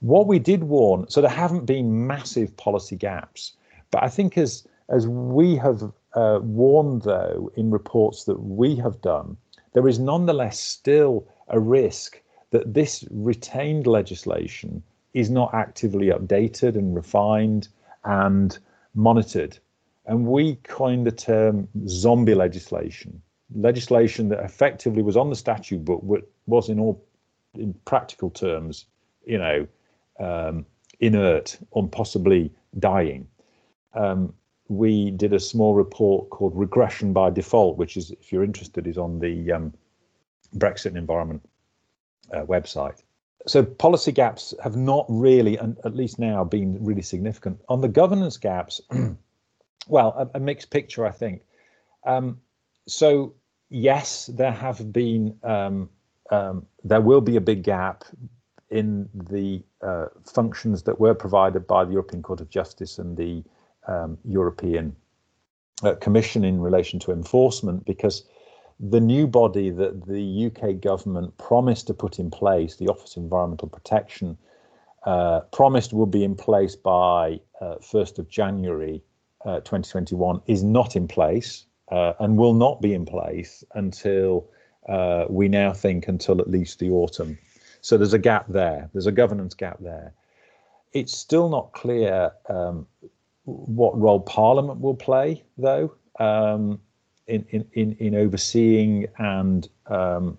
[0.00, 3.52] What we did warn, so there haven't been massive policy gaps,
[3.90, 9.00] but I think as as we have uh, warned though in reports that we have
[9.02, 9.36] done,
[9.74, 14.82] there is nonetheless still a risk that this retained legislation
[15.14, 17.68] is not actively updated and refined
[18.04, 18.58] and
[18.94, 19.58] monitored.
[20.06, 23.22] And we coined the term zombie legislation,
[23.54, 27.04] legislation that effectively was on the statute book, but was in all
[27.54, 28.86] in practical terms,
[29.24, 29.66] you know,
[30.18, 30.66] um,
[31.00, 33.28] inert or possibly dying.
[33.94, 34.32] Um,
[34.68, 38.96] we did a small report called Regression by Default, which is, if you're interested, is
[38.96, 39.74] on the um,
[40.56, 41.42] Brexit Environment
[42.32, 43.02] uh, website
[43.46, 47.60] so policy gaps have not really, and at least now, been really significant.
[47.68, 48.80] On the governance gaps,
[49.88, 51.42] well, a, a, mixed picture, I think.
[52.04, 52.40] Um,
[52.86, 53.34] so
[53.68, 55.88] yes, there have been, um,
[56.30, 58.04] um, there will be a big gap
[58.70, 63.42] in the uh, functions that were provided by the European Court of Justice and the
[63.86, 64.94] um, European
[65.82, 68.24] uh, Commission in relation to enforcement, because
[68.82, 73.22] the new body that the UK government promised to put in place, the Office of
[73.22, 74.36] Environmental Protection,
[75.04, 79.02] uh, promised would be in place by uh, 1st of January
[79.44, 84.48] uh, 2021, is not in place uh, and will not be in place until
[84.88, 87.38] uh, we now think until at least the autumn.
[87.82, 88.90] So there's a gap there.
[88.92, 90.12] There's a governance gap there.
[90.92, 92.86] it's still not clear um,
[93.44, 96.80] what role Parliament will play, though, um,
[97.26, 100.36] in, in, in overseeing and um,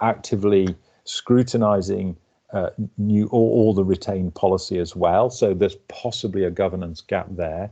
[0.00, 2.16] actively scrutinising
[2.52, 5.28] uh, new all, all, the retained policy as well.
[5.28, 7.70] So there's possibly a governance gap there.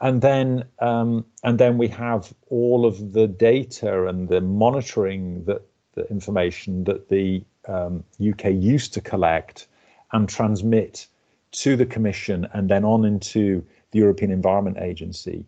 [0.00, 5.62] And then um, and then we have all of the data and the monitoring that
[5.94, 9.68] the information that the um, UK used to collect
[10.12, 11.06] and transmit
[11.52, 15.44] to the Commission and then on into the European Environment Agency.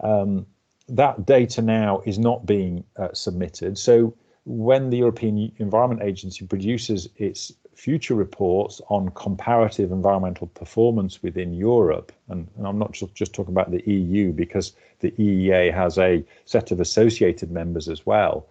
[0.00, 0.46] Um,
[0.88, 3.76] that data now is not being uh, submitted.
[3.78, 11.52] So when the European Environment Agency produces its future reports on comparative environmental performance within
[11.52, 15.98] Europe, and, and, I'm not just, just talking about the EU because the EEA has
[15.98, 18.46] a set of associated members as well,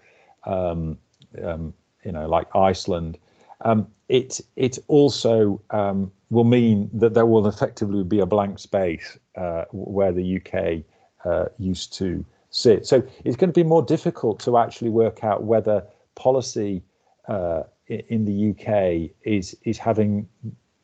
[0.45, 0.97] um,
[1.43, 3.17] um, you know, like Iceland.
[3.61, 9.17] Um, it it also um, will mean that there will effectively be a blank space
[9.35, 10.83] uh, where the UK
[11.25, 12.85] uh, used to sit.
[12.85, 15.83] So it's going to be more difficult to actually work out whether
[16.15, 16.83] policy
[17.27, 20.27] uh, in the UK is is having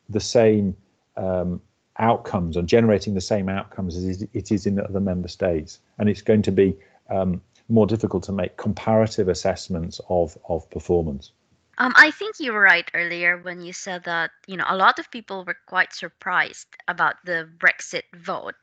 [0.08, 0.76] the same
[1.16, 1.60] um,
[1.98, 6.08] outcomes and generating the same outcomes as it is in the other member states, and
[6.08, 6.76] it's going to be
[7.10, 11.32] um, more difficult to make comparative assessments of of performance.
[11.78, 14.98] Um, I think you were right earlier when you said that you know a lot
[14.98, 18.54] of people were quite surprised about the Brexit vote,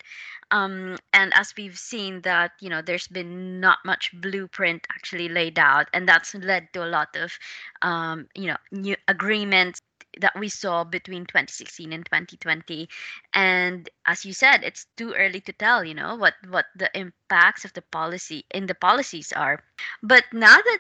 [0.52, 5.58] um, and as we've seen that you know there's been not much blueprint actually laid
[5.60, 7.34] out, and that's led to a lot of
[7.82, 9.82] um, you know new agreements
[10.20, 12.90] that we saw between 2016 and 2020
[13.34, 17.64] and as you said it's too early to tell you know what what the impacts
[17.64, 19.64] of the policy in the policies are.
[20.02, 20.80] But now that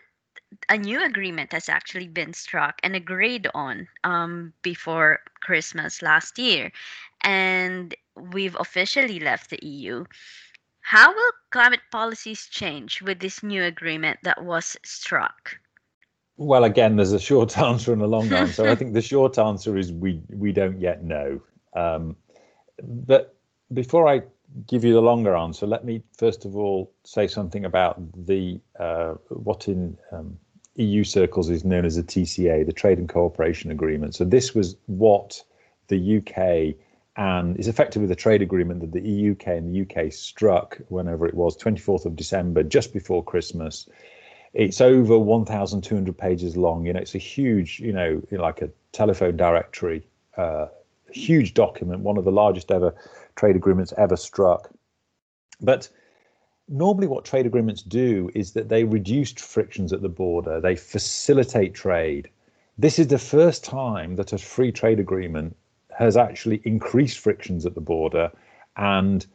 [0.69, 6.71] a new agreement has actually been struck and agreed on um, before Christmas last year,
[7.21, 7.95] and
[8.33, 10.05] we've officially left the EU.
[10.81, 15.59] How will climate policies change with this new agreement that was struck?
[16.37, 18.67] Well, again, there's a short answer and a long answer.
[18.67, 21.41] I think the short answer is we we don't yet know.
[21.73, 22.15] Um,
[22.81, 23.35] but
[23.73, 24.23] before I
[24.67, 29.13] give you the longer answer, let me first of all say something about the uh,
[29.29, 30.37] what in um,
[30.75, 34.15] EU circles is known as the TCA, the Trade and Cooperation Agreement.
[34.15, 35.43] So this was what
[35.87, 36.75] the UK
[37.17, 41.33] and is effectively the trade agreement that the UK and the UK struck whenever it
[41.33, 43.89] was 24th of December, just before Christmas.
[44.53, 46.85] It's over 1,200 pages long.
[46.85, 50.07] You know, it's a huge, you know, like a telephone directory,
[50.37, 50.67] uh,
[51.11, 52.95] huge document, one of the largest ever
[53.39, 54.69] trade agreements ever struck.
[55.61, 55.89] But
[56.67, 61.73] normally what trade agreements do is that they reduce frictions at the border, they facilitate
[61.73, 62.29] trade.
[62.77, 65.55] This is the first time that a free trade agreement
[65.97, 68.31] has actually increased frictions at the border
[68.75, 69.25] and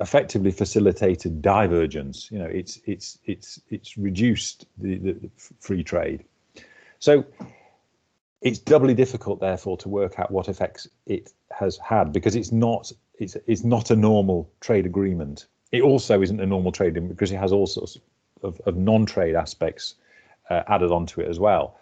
[0.00, 2.30] effectively facilitated divergence.
[2.30, 6.24] You know, it's it's it's it's reduced the, the, the free trade.
[6.98, 7.24] So
[8.42, 12.92] it's doubly difficult, therefore, to work out what effects it has had because it's not
[13.22, 17.50] it's not a normal trade agreement it also isn't a normal trading because it has
[17.50, 17.98] all sorts
[18.42, 19.94] of, of non-trade aspects
[20.50, 21.78] uh, added onto it as well.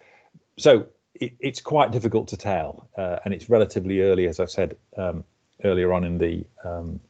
[0.57, 4.77] So it, it's quite difficult to tell, uh, and it's relatively early, as I said
[4.97, 5.25] um,
[5.65, 7.01] earlier on in the um,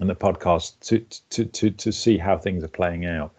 [0.00, 3.34] in the podcast, to, to to to see how things are playing out.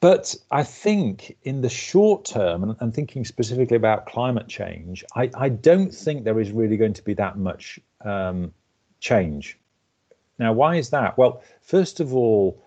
[0.00, 5.30] But I think in the short term, and, and thinking specifically about climate change, I,
[5.34, 8.52] I, don't think there is really going to be that much um,
[9.10, 9.58] change
[10.38, 11.16] now, why is that?
[11.16, 12.62] Well, first of all,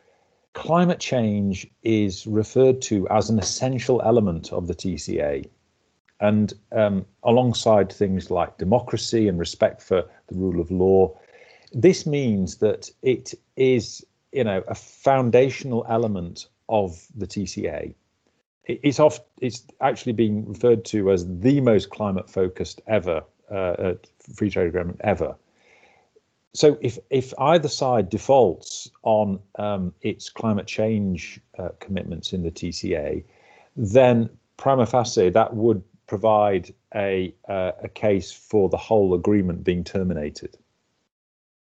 [0.54, 5.46] climate change is referred to as an essential element of the TCA.
[6.20, 11.20] And um, alongside things like democracy and respect for the rule of law,
[11.74, 17.94] this means that it is, you know, a foundational element of the TCA.
[18.66, 19.20] It's off.
[19.40, 23.94] It's actually being referred to as the most climate-focused ever uh,
[24.36, 25.38] free trade agreement ever
[26.54, 32.52] so if if either side defaults on um, its climate change uh, commitments in the
[32.52, 33.24] TCA,
[33.76, 39.84] then prima facie that would provide a uh, a case for the whole agreement being
[39.84, 40.58] terminated.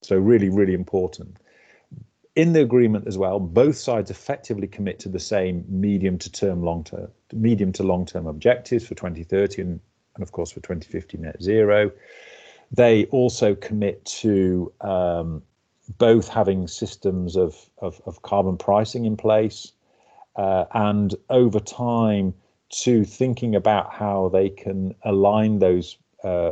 [0.01, 1.38] So really, really important.
[2.36, 6.61] In the agreement as well, both sides effectively commit to the same medium to term,
[6.61, 9.80] long term, medium to long term objectives for 2030 and,
[10.15, 11.91] and of course for 2050 net zero.
[12.72, 15.43] They also commit to um,
[15.97, 19.72] both having systems of, of, of, carbon pricing in place
[20.36, 22.34] uh, and over time
[22.70, 26.51] to thinking about how they can align those uh,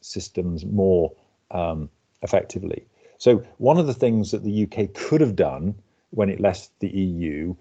[0.00, 1.12] systems more
[1.50, 1.88] um,
[2.22, 2.86] effectively.
[3.18, 5.74] So, one of the things that the UK could have done
[6.10, 7.54] when it left the EU,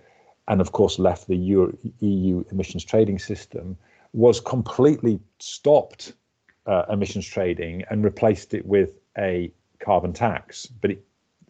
[0.48, 3.78] and of course left the Euro, EU emissions trading system,
[4.12, 6.14] was completely stopped
[6.66, 10.66] uh, emissions trading and replaced it with a carbon tax.
[10.66, 11.06] But it,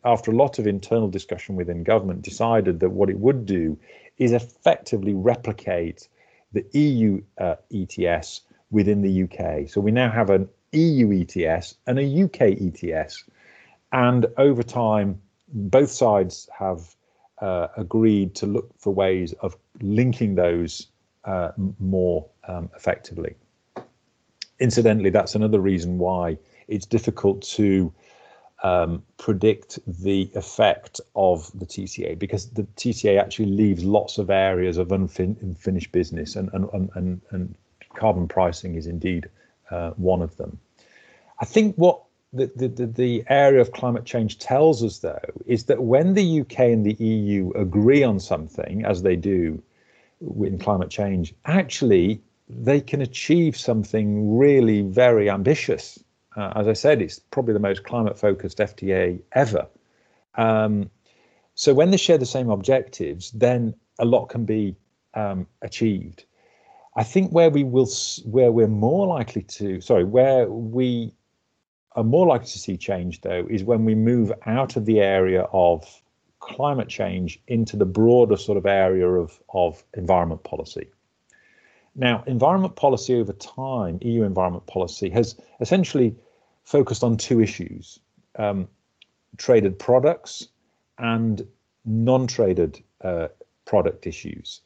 [0.05, 3.78] after a lot of internal discussion within government, decided that what it would do
[4.18, 6.07] is effectively replicate
[6.51, 9.70] the EU uh, ETS within the UK.
[9.70, 13.24] So we now have an EU ETS and a UK ETS.
[13.91, 16.95] And over time, both sides have
[17.41, 20.88] uh, agreed to look for ways of linking those
[21.26, 23.36] uh, more um, effectively.
[24.64, 26.38] Incidentally, that's another reason why
[26.70, 27.91] it's difficult to
[28.64, 34.78] um, predict the effect of the TCA because the TCA actually leaves lots of areas
[34.78, 37.55] of unfin- unfinished business, and, and, and, and
[37.93, 39.30] carbon pricing is indeed
[39.70, 40.57] uh, one of them.
[41.41, 42.01] I think what
[42.32, 46.59] the, the, the area of climate change tells us, though, is that when the UK
[46.59, 49.61] and the EU agree on something, as they do
[50.22, 56.04] in climate change, actually they can achieve something really very ambitious.
[56.36, 59.68] Uh, as I said, it's probably the most climate focused FTA ever.
[60.36, 60.89] Um,
[61.56, 64.76] so when they share the same objectives, then a lot can be
[65.14, 66.26] um, achieved.
[66.96, 67.88] I think where we will,
[68.26, 71.14] where we're more likely to, sorry, where we
[71.96, 75.44] are more likely to see change, though, is when we move out of the area
[75.54, 76.02] of
[76.39, 80.89] climate change into the broader sort of area of, of environment policy.
[81.96, 86.16] Now, environment policy over time, EU environment policy, has essentially
[86.64, 88.00] focused on two issues
[88.38, 88.68] um,
[89.38, 90.48] traded products
[90.98, 91.46] and
[91.86, 93.28] non traded uh,
[93.66, 94.62] product issues.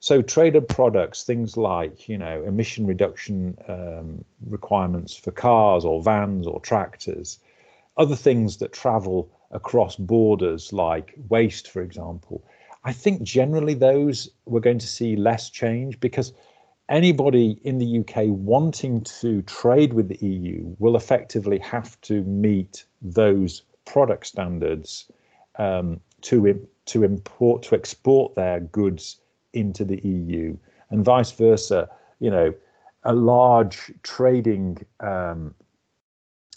[0.00, 6.46] So traded products, things like you know emission reduction um, requirements for cars or vans
[6.46, 7.38] or tractors,
[7.96, 12.42] other things that travel across borders like waste, for example.
[12.84, 16.32] I think generally those we're going to see less change because
[16.88, 22.84] anybody in the UK wanting to trade with the EU will effectively have to meet
[23.00, 25.10] those product standards
[25.58, 29.20] um, to to import to export their goods
[29.52, 30.56] into the EU,
[30.90, 31.88] and vice versa.
[32.20, 32.54] You know,
[33.04, 35.54] a large trading um,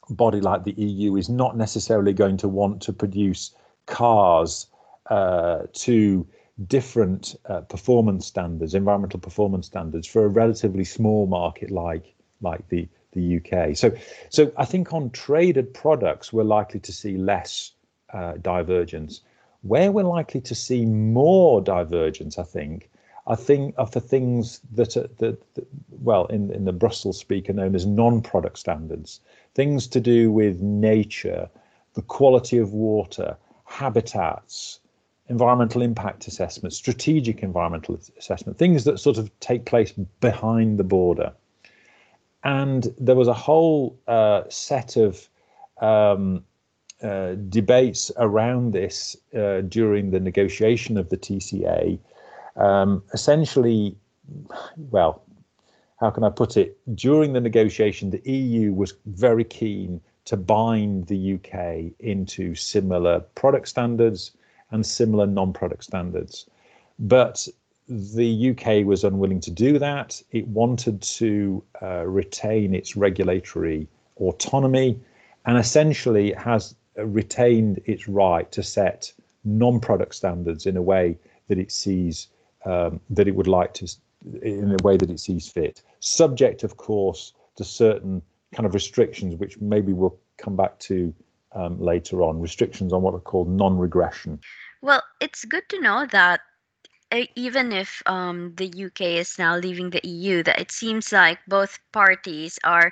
[0.09, 3.55] body like the EU is not necessarily going to want to produce
[3.87, 4.67] cars
[5.09, 6.27] uh, to
[6.67, 12.87] different uh, performance standards, environmental performance standards, for a relatively small market like like the
[13.15, 13.75] the UK.
[13.75, 13.91] So,
[14.29, 17.71] so I think on traded products, we're likely to see less
[18.13, 19.21] uh, divergence.
[19.61, 22.89] Where we're likely to see more divergence, I think,
[23.25, 27.49] I think are for things that are that, that well in in the Brussels speak
[27.49, 29.21] are known as non-product standards,
[29.55, 31.49] things to do with nature,
[31.95, 34.79] the quality of water, habitats,
[35.29, 41.33] environmental impact assessment, strategic environmental assessment, things that sort of take place behind the border.
[42.43, 45.27] And there was a whole uh, set of
[45.81, 46.43] um,
[47.01, 51.99] uh, debates around this uh, during the negotiation of the TCA.
[52.55, 53.97] Um, essentially,
[54.91, 55.23] well,
[55.99, 56.77] how can I put it?
[56.93, 63.67] During the negotiation, the EU was very keen to bind the UK into similar product
[63.67, 64.31] standards
[64.71, 66.47] and similar non product standards.
[66.99, 67.47] But
[67.87, 70.21] the UK was unwilling to do that.
[70.31, 73.87] It wanted to uh, retain its regulatory
[74.17, 74.99] autonomy
[75.45, 79.13] and essentially has retained its right to set
[79.43, 82.27] non product standards in a way that it sees
[82.65, 83.87] um, that it would like to,
[84.41, 88.21] in a way that it sees fit, subject, of course, to certain
[88.53, 91.13] kind of restrictions, which maybe we'll come back to
[91.55, 94.39] um, later on, restrictions on what are called non regression.
[94.81, 96.41] Well, it's good to know that
[97.35, 101.79] even if um, the UK is now leaving the EU, that it seems like both
[101.91, 102.91] parties are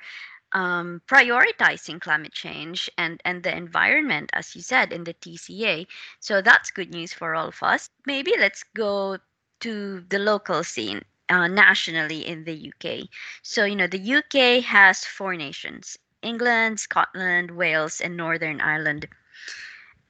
[0.53, 5.87] um, prioritizing climate change and, and the environment, as you said, in the TCA.
[6.19, 7.89] So that's good news for all of us.
[8.05, 9.17] Maybe let's go
[9.61, 13.07] to the local scene uh, nationally in the UK.
[13.41, 19.07] So, you know, the UK has four nations England, Scotland, Wales, and Northern Ireland.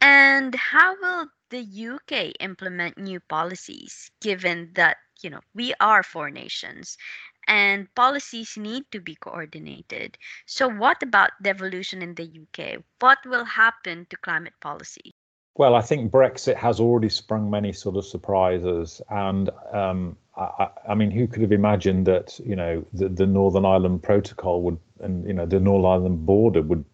[0.02, 6.30] And how will the UK implement new policies given that, you know, we are four
[6.30, 6.98] nations
[7.48, 10.18] and policies need to be coordinated.
[10.46, 12.84] So, what about devolution in the UK?
[13.00, 15.14] What will happen to climate policy?
[15.56, 20.96] Well, I think Brexit has already sprung many sort of surprises, and um, I, I,
[20.96, 25.28] mean, who could have imagined that you know the, the Northern Ireland Protocol would and
[25.28, 26.86] you know the Northern Ireland border would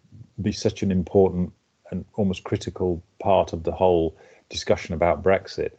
[0.42, 1.52] be such an important
[1.90, 4.16] and almost critical part of the whole
[4.48, 5.70] discussion about Brexit.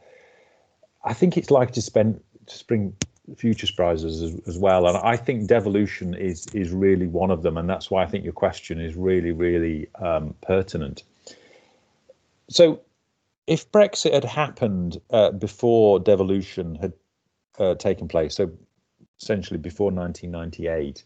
[1.04, 2.96] I think it's likely to spend to spring
[3.36, 7.58] future surprises as, as, well, and I think devolution is is really one of them,
[7.58, 11.04] and that's why I think your question is really really um, pertinent.
[12.50, 12.82] So,
[13.48, 16.94] if Brexit had happened uh, before devolution had
[17.60, 18.52] uh, taken place, so
[19.22, 21.04] essentially before 1998,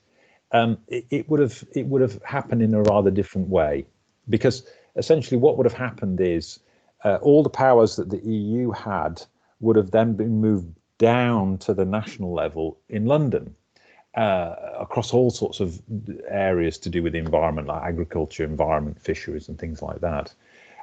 [0.52, 3.86] um, it, it, would have it would have happened in a rather different way,
[4.30, 6.60] because essentially what would have happened is
[7.04, 9.22] uh, all the powers that the EU had
[9.60, 10.68] would have then been moved
[10.98, 13.56] down to the national level in London.
[14.16, 15.82] Uh, across all sorts of
[16.30, 20.34] areas to do with the environment, like agriculture, environment, fisheries, and things like that.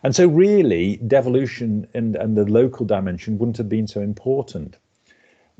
[0.02, 4.76] And so, really, devolution and, and the local dimension wouldn't have been so important.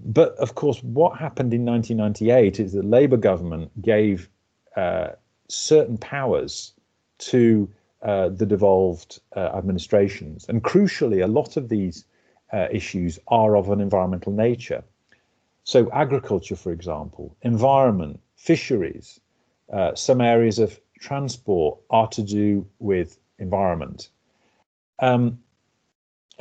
[0.05, 4.29] But of course, what happened in 1998 is that Labour government gave
[4.77, 5.11] uh,
[5.49, 6.75] certain powers
[7.19, 7.69] to
[8.03, 10.47] uh, the devolved uh, administrations.
[10.49, 12.05] And crucially, a lot of these
[12.53, 14.83] uh, issues are of an environmental nature.
[15.65, 19.21] So, agriculture, for example, environment, fisheries,
[19.73, 24.11] uh, some areas of transport are to do with environment.
[24.99, 25.39] Um,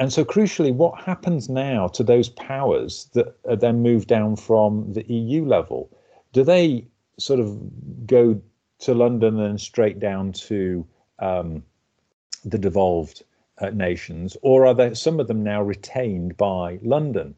[0.01, 4.91] and so, crucially, what happens now to those powers that are then moved down from
[4.93, 5.91] the EU level?
[6.33, 6.87] Do they
[7.19, 7.59] sort of
[8.07, 8.41] go
[8.79, 10.87] to London and straight down to
[11.19, 11.61] um,
[12.43, 13.21] the devolved
[13.59, 17.35] uh, nations, or are there some of them now retained by London?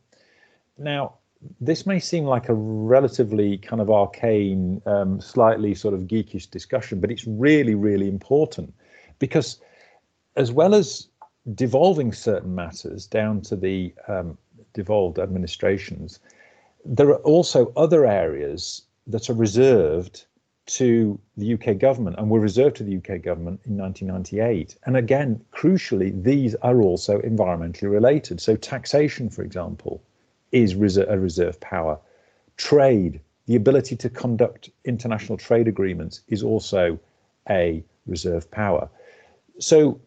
[0.77, 1.15] Now,
[1.59, 7.01] this may seem like a relatively kind of arcane, um, slightly sort of geekish discussion,
[7.01, 8.73] but it's really, really important
[9.19, 9.59] because
[10.37, 11.09] as well as
[11.55, 14.37] devolving certain matters down to the um,
[14.73, 16.19] devolved administrations,
[16.85, 20.25] there are also other areas that are reserved
[20.65, 24.77] to the UK government and were reserved to the UK government in 1998.
[24.85, 28.39] And again, crucially, these are also environmentally related.
[28.39, 30.01] So, taxation, for example,
[30.53, 31.99] is a reserve power.
[32.55, 36.97] Trade, the ability to conduct international trade agreements, is also
[37.49, 38.87] a reserve power.
[39.59, 39.99] So,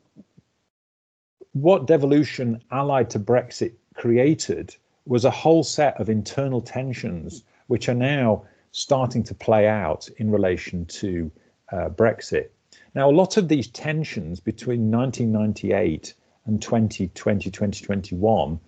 [1.56, 4.76] what devolution allied to Brexit created
[5.06, 10.30] was a whole set of internal tensions, which are now starting to play out in
[10.30, 11.30] relation to
[11.72, 12.48] uh, Brexit.
[12.94, 16.12] Now, a lot of these tensions between 1998
[16.44, 18.60] and 2020, 2021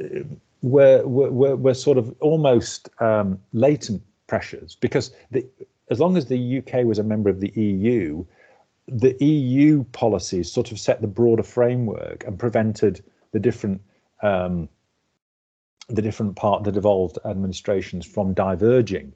[0.00, 0.04] uh,
[0.62, 5.46] were, were, were sort of almost um, latent pressures because the,
[5.90, 8.24] as long as the UK was a member of the EU,
[8.88, 13.02] the EU policies sort of set the broader framework and prevented
[13.32, 13.80] the different
[14.22, 14.68] um,
[15.88, 19.12] the different part the devolved administrations from diverging.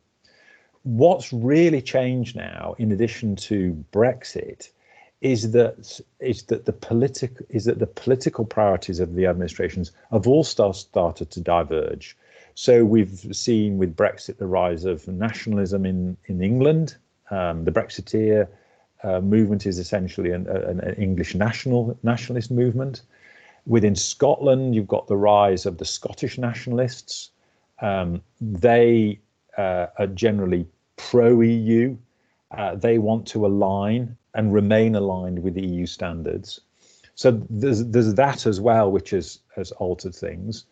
[0.82, 4.70] What's really changed now, in addition to Brexit,
[5.20, 10.26] is that is that the political is that the political priorities of the administrations have
[10.28, 12.16] all start, started to diverge.
[12.54, 16.96] So we've seen with Brexit the rise of nationalism in in England,
[17.30, 18.48] um, the Brexiteer
[19.02, 23.02] uh, movement is essentially an, an, English national nationalist movement.
[23.66, 27.30] Within Scotland, you've got the rise of the Scottish nationalists.
[27.80, 29.20] Um, they
[29.58, 30.66] uh, are generally
[30.96, 31.96] pro EU.
[32.50, 36.60] Uh, they want to align and remain aligned with EU standards.
[37.14, 40.64] So there's there's that as well, which has has altered things.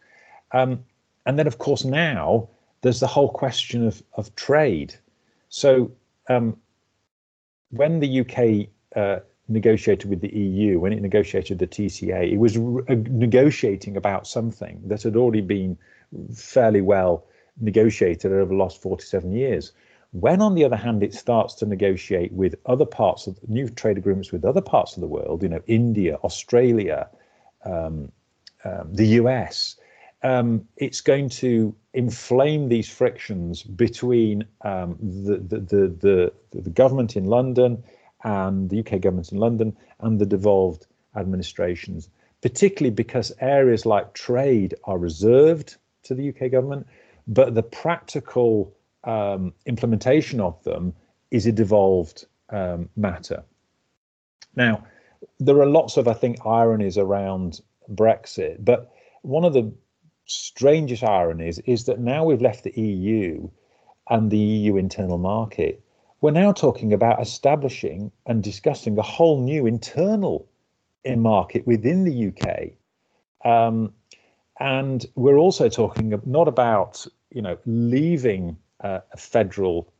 [0.52, 0.84] Um,
[1.26, 2.48] and then, of course, now
[2.82, 4.94] there's the whole question of of trade.
[5.48, 5.90] So
[6.28, 6.56] um,
[7.76, 12.56] when the UK uh, negotiated with the EU, when it negotiated the TCA, it was
[12.56, 15.76] re- uh, negotiating about something that had already been
[16.34, 17.26] fairly well
[17.60, 19.72] negotiated over the last 47 years.
[20.12, 23.98] When, on the other hand, it starts to negotiate with other parts of new trade
[23.98, 27.08] agreements with other parts of the world, you know, India, Australia,
[27.64, 28.12] um,
[28.64, 29.76] um, the US,
[30.24, 37.14] um, it's going to inflame these frictions between um, the, the, the, the, the government
[37.14, 37.84] in London
[38.24, 42.08] and the UK government in London and the devolved administrations,
[42.40, 46.86] particularly because areas like trade are reserved to the UK government,
[47.28, 50.94] but the practical um, implementation of them
[51.30, 53.42] is a devolved um, matter.
[54.56, 54.84] Now,
[55.38, 57.60] there are lots of, I think, ironies around
[57.92, 58.90] Brexit, but
[59.22, 59.72] one of the
[60.26, 63.48] strangest ironies is that now we've left the EU
[64.08, 65.82] and the EU internal market,
[66.20, 70.48] we're now talking about establishing and discussing a whole new internal
[71.04, 72.70] market within the UK.
[73.44, 73.92] Um,
[74.58, 79.92] and we're also talking not about you know leaving a federal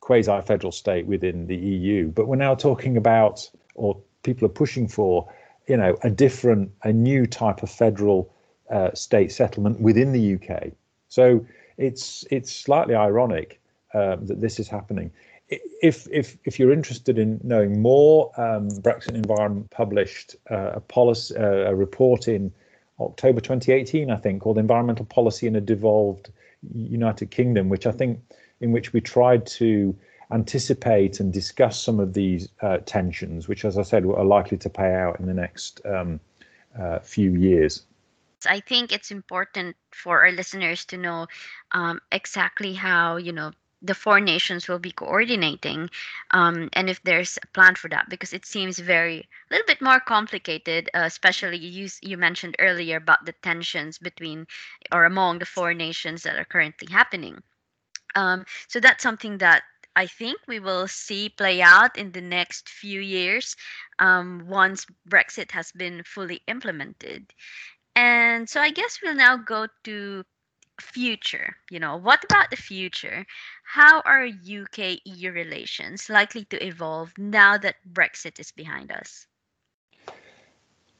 [0.00, 2.08] quasi federal state within the EU.
[2.08, 5.32] But we're now talking about, or people are pushing for,
[5.68, 8.34] you know, a different, a new type of federal
[8.72, 10.72] uh, state settlement within the UK.
[11.08, 11.44] So
[11.76, 13.60] it's it's slightly ironic
[13.94, 15.10] um, that this is happening.
[15.48, 21.36] If if if you're interested in knowing more, um, Brexit Environment published uh, a policy
[21.36, 22.52] uh, a report in
[22.98, 26.30] October 2018, I think, called Environmental Policy in a Devolved
[26.74, 28.20] United Kingdom, which I think
[28.60, 29.94] in which we tried to
[30.30, 34.70] anticipate and discuss some of these uh, tensions, which, as I said, are likely to
[34.70, 36.20] pay out in the next um,
[36.78, 37.84] uh, few years.
[38.46, 41.26] I think it's important for our listeners to know
[41.72, 45.90] um, exactly how you know the four nations will be coordinating
[46.30, 49.18] um, and if there's a plan for that because it seems very
[49.50, 54.46] a little bit more complicated uh, especially you you mentioned earlier about the tensions between
[54.92, 57.42] or among the four nations that are currently happening
[58.14, 59.62] um, so that's something that
[59.94, 63.56] I think we will see play out in the next few years
[63.98, 67.32] um, once Brexit has been fully implemented.
[67.96, 70.24] And so I guess we'll now go to
[70.80, 71.56] future.
[71.70, 73.24] You know, what about the future?
[73.64, 79.26] How are UK EU relations likely to evolve now that Brexit is behind us?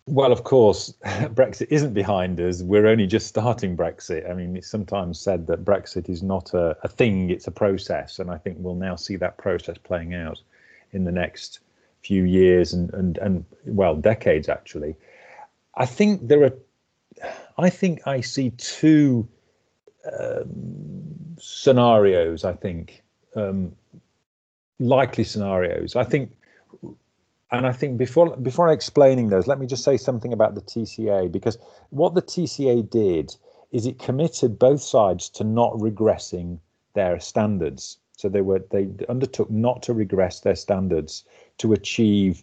[0.07, 2.63] Well, of course, Brexit isn't behind us.
[2.63, 4.29] We're only just starting Brexit.
[4.29, 8.19] I mean, it's sometimes said that Brexit is not a, a thing, it's a process.
[8.19, 10.41] And I think we'll now see that process playing out
[10.93, 11.61] in the next
[12.03, 14.97] few years and, and, and well, decades actually.
[15.77, 16.53] I think there are,
[17.59, 19.29] I think I see two
[20.19, 23.03] um, scenarios, I think,
[23.37, 23.73] um,
[24.79, 25.97] likely scenarios.
[25.97, 26.33] I think
[27.53, 31.31] and I think before before explaining those, let me just say something about the TCA
[31.31, 31.59] because
[31.91, 33.37] what the TCA did
[33.73, 36.59] is it committed both sides to not regressing
[36.95, 37.99] their standards.
[38.17, 41.25] So they were they undertook not to regress their standards
[41.59, 42.43] to achieve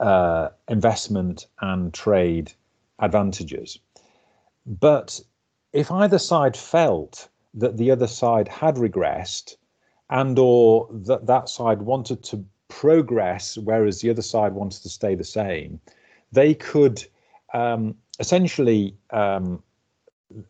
[0.00, 2.52] uh, investment and trade
[2.98, 3.78] advantages.
[4.66, 5.20] But
[5.72, 9.56] if either side felt that the other side had regressed
[10.10, 15.14] and or that that side wanted to progress, whereas the other side wanted to stay
[15.14, 15.80] the same,
[16.32, 17.04] they could
[17.52, 19.62] um, essentially, um,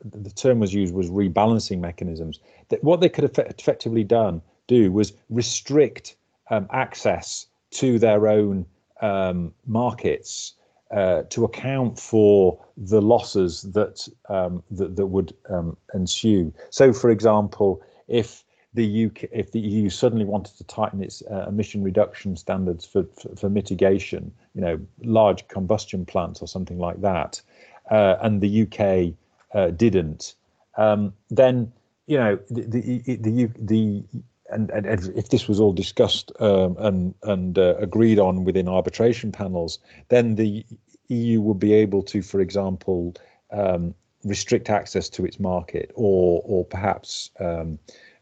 [0.04, 2.40] the term was used was rebalancing mechanisms.
[2.68, 6.16] That what they could have effectively done do was restrict
[6.50, 8.64] um, access to their own
[9.02, 10.54] um, markets
[10.90, 16.52] uh, to account for the losses that um, that, that would um, ensue.
[16.70, 21.46] So, for example, if the UK, if the EU suddenly wanted to tighten its uh,
[21.48, 27.00] emission reduction standards for, for, for mitigation, you know, large combustion plants or something like
[27.00, 27.40] that,
[27.90, 29.14] uh, and the UK
[29.54, 30.34] uh, didn't,
[30.76, 31.72] um, then
[32.06, 34.04] you know the the the, the
[34.54, 39.32] and, and, if this was all discussed um, and and uh, agreed on within arbitration
[39.32, 39.78] panels,
[40.08, 40.64] then the
[41.08, 43.14] EU would be able to, for example,
[43.52, 43.94] um,
[44.24, 47.78] restrict access to its market, or or perhaps um,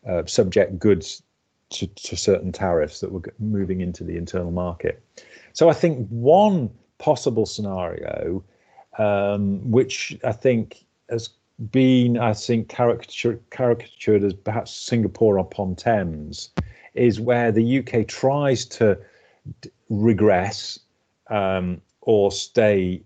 [0.09, 1.23] uh, subject goods
[1.71, 5.03] to, to certain tariffs that were moving into the internal market.
[5.53, 8.45] So I think one possible scenario,
[8.99, 11.31] um, which I think has
[11.71, 16.51] been, I think, caricature, caricatured as perhaps Singapore upon Thames,
[16.95, 18.99] is where the UK tries to
[19.61, 20.79] d- regress
[21.29, 23.03] um, or stay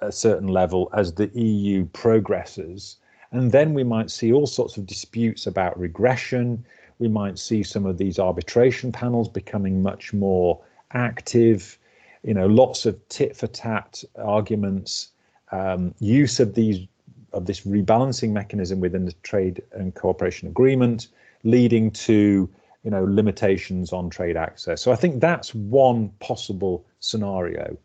[0.00, 2.96] a certain level as the EU progresses
[3.32, 6.64] and then we might see all sorts of disputes about regression.
[6.98, 10.60] We might see some of these arbitration panels becoming much more
[10.92, 11.78] active.
[12.24, 15.12] You know, lots of tit for tat arguments,
[15.52, 16.86] um, use of these
[17.32, 21.08] of this rebalancing mechanism within the trade and cooperation agreement,
[21.44, 22.48] leading to
[22.84, 24.82] you know limitations on trade access.
[24.82, 27.76] So I think that's one possible scenario.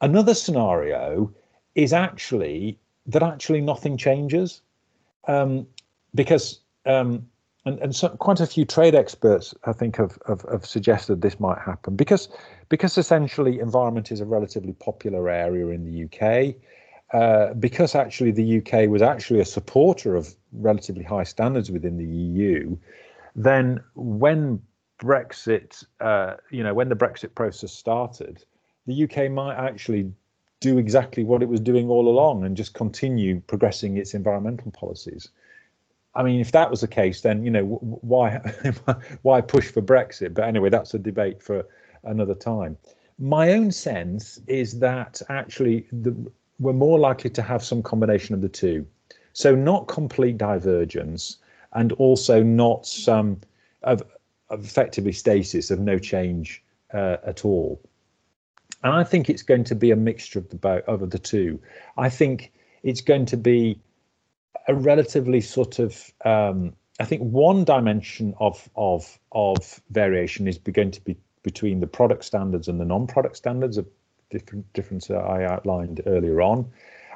[0.00, 1.32] Another scenario
[1.74, 4.60] is actually that actually nothing changes
[5.26, 5.66] um,
[6.14, 7.26] because um,
[7.64, 11.38] and, and so quite a few trade experts I think have, have, have suggested this
[11.38, 12.28] might happen because
[12.68, 16.54] because essentially environment is a relatively popular area in the UK
[17.12, 22.04] uh, because actually the UK was actually a supporter of relatively high standards within the
[22.04, 22.76] EU
[23.34, 24.60] then when
[25.00, 28.44] Brexit uh, you know when the Brexit process started
[28.86, 30.12] the UK might actually
[30.60, 35.28] do exactly what it was doing all along and just continue progressing its environmental policies.
[36.14, 38.38] I mean, if that was the case, then you know why
[39.22, 40.34] why push for Brexit?
[40.34, 41.64] But anyway, that's a debate for
[42.02, 42.76] another time.
[43.18, 46.14] My own sense is that actually the,
[46.58, 48.86] we're more likely to have some combination of the two.
[49.32, 51.38] So not complete divergence,
[51.72, 53.40] and also not some
[53.82, 54.02] of
[54.50, 57.80] effectively stasis of no change uh, at all.
[58.82, 61.60] And I think it's going to be a mixture of the of the two.
[61.96, 62.52] I think
[62.82, 63.80] it's going to be
[64.66, 70.90] a relatively sort of um, I think one dimension of of of variation is going
[70.92, 73.86] to be between the product standards and the non-product standards of
[74.30, 76.70] different difference I outlined earlier on.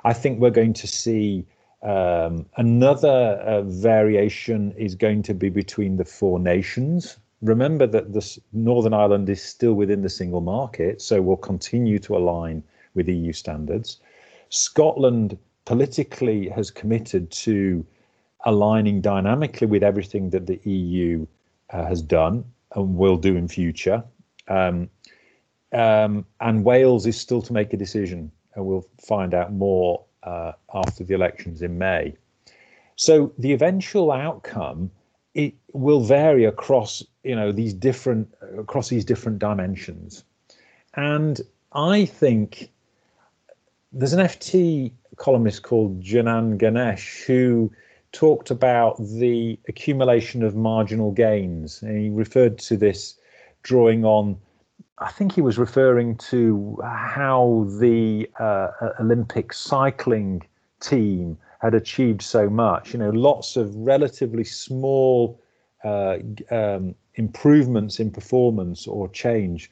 [0.04, 1.46] I think we're going to see
[1.82, 7.18] um, another uh, variation is going to be between the four nations.
[7.40, 12.62] Remember that Northern Ireland is still within the single market, so we'll continue to align
[12.94, 13.98] with EU standards.
[14.50, 17.84] Scotland politically has committed to
[18.44, 21.26] aligning dynamically with everything that the EU
[21.70, 22.44] uh, has done
[22.74, 24.04] and will do in future.
[24.48, 24.88] Um,
[25.72, 30.52] um, and Wales is still to make a decision, and we'll find out more uh,
[30.74, 32.14] after the elections in May.
[32.96, 34.90] So the eventual outcome
[35.34, 40.24] it will vary across you know these different across these different dimensions,
[40.94, 41.40] and
[41.72, 42.70] I think
[43.92, 47.70] there's an FT columnist called Janan Ganesh who
[48.12, 53.18] talked about the accumulation of marginal gains, and he referred to this
[53.62, 54.36] drawing on
[55.02, 58.68] I think he was referring to how the uh,
[59.00, 60.42] Olympic cycling
[60.80, 62.92] team had achieved so much.
[62.92, 65.40] You know, lots of relatively small
[65.84, 66.18] uh,
[66.50, 69.70] um, improvements in performance or change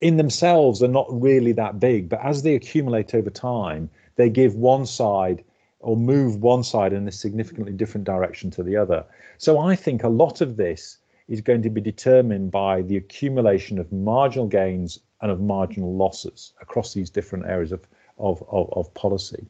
[0.00, 4.54] in themselves are not really that big, but as they accumulate over time, they give
[4.54, 5.44] one side
[5.80, 9.04] or move one side in a significantly different direction to the other.
[9.38, 10.98] So I think a lot of this
[11.30, 16.52] is going to be determined by the accumulation of marginal gains and of marginal losses
[16.60, 17.86] across these different areas of,
[18.18, 19.46] of, of, of policy.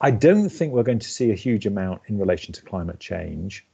[0.00, 3.64] I don't think we're going to see a huge amount in relation to climate change.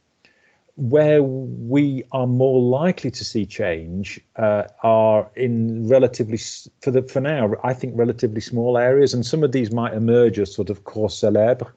[0.77, 6.39] Where we are more likely to see change uh, are in relatively,
[6.83, 10.39] for the for now, I think relatively small areas, and some of these might emerge
[10.39, 11.71] as sort of cause célèbre.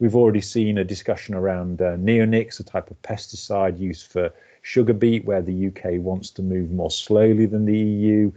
[0.00, 4.32] We've already seen a discussion around uh, neonics, a type of pesticide used for
[4.62, 8.32] sugar beet, where the UK wants to move more slowly than the EU,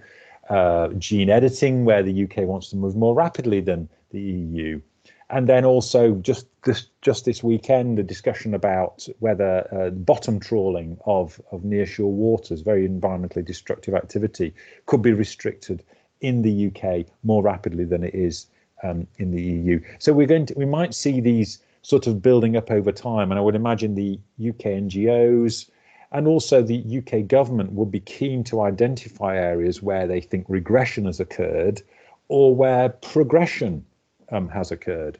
[0.49, 4.81] uh, gene editing, where the UK wants to move more rapidly than the EU.
[5.29, 10.97] And then also just this just this weekend, a discussion about whether uh, bottom trawling
[11.05, 14.53] of of nearshore waters, very environmentally destructive activity,
[14.85, 15.83] could be restricted
[16.21, 18.47] in the UK more rapidly than it is
[18.83, 19.79] um, in the EU.
[19.99, 23.39] So we're going to we might see these sort of building up over time, and
[23.39, 25.69] I would imagine the UK NGOs,
[26.11, 31.05] and also, the UK government will be keen to identify areas where they think regression
[31.05, 31.81] has occurred
[32.27, 33.85] or where progression
[34.31, 35.19] um, has occurred.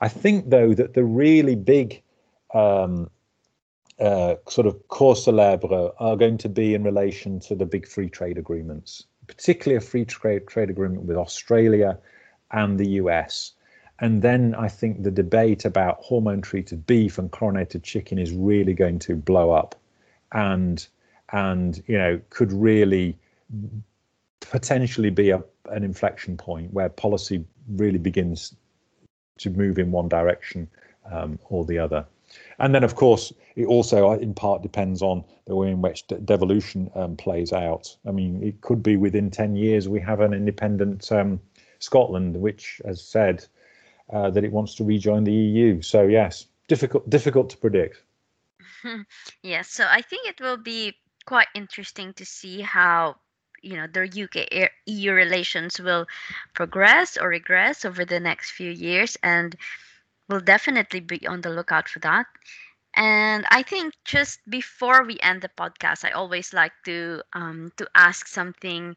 [0.00, 2.02] I think, though, that the really big
[2.52, 3.10] um,
[3.98, 8.10] uh, sort of cause célèbre are going to be in relation to the big free
[8.10, 11.98] trade agreements, particularly a free trade, trade agreement with Australia
[12.50, 13.52] and the US.
[13.98, 18.74] And then I think the debate about hormone treated beef and chlorinated chicken is really
[18.74, 19.74] going to blow up
[20.32, 20.86] and
[21.32, 23.16] and you know could really
[24.40, 28.54] potentially be a, an inflection point where policy really begins
[29.38, 30.68] to move in one direction
[31.10, 32.06] um, or the other.
[32.58, 36.18] And then, of course, it also in part depends on the way in which de-
[36.18, 37.96] devolution um, plays out.
[38.06, 41.40] I mean, it could be within 10 years we have an independent um,
[41.78, 43.44] Scotland, which has said
[44.12, 45.82] uh, that it wants to rejoin the EU.
[45.82, 48.02] So, yes, difficult difficult to predict.
[49.42, 50.94] Yes, so I think it will be
[51.26, 53.16] quite interesting to see how
[53.62, 56.06] you know the UK EU relations will
[56.54, 59.56] progress or regress over the next few years, and
[60.28, 62.26] we'll definitely be on the lookout for that.
[62.94, 67.88] And I think just before we end the podcast, I always like to um, to
[67.94, 68.96] ask something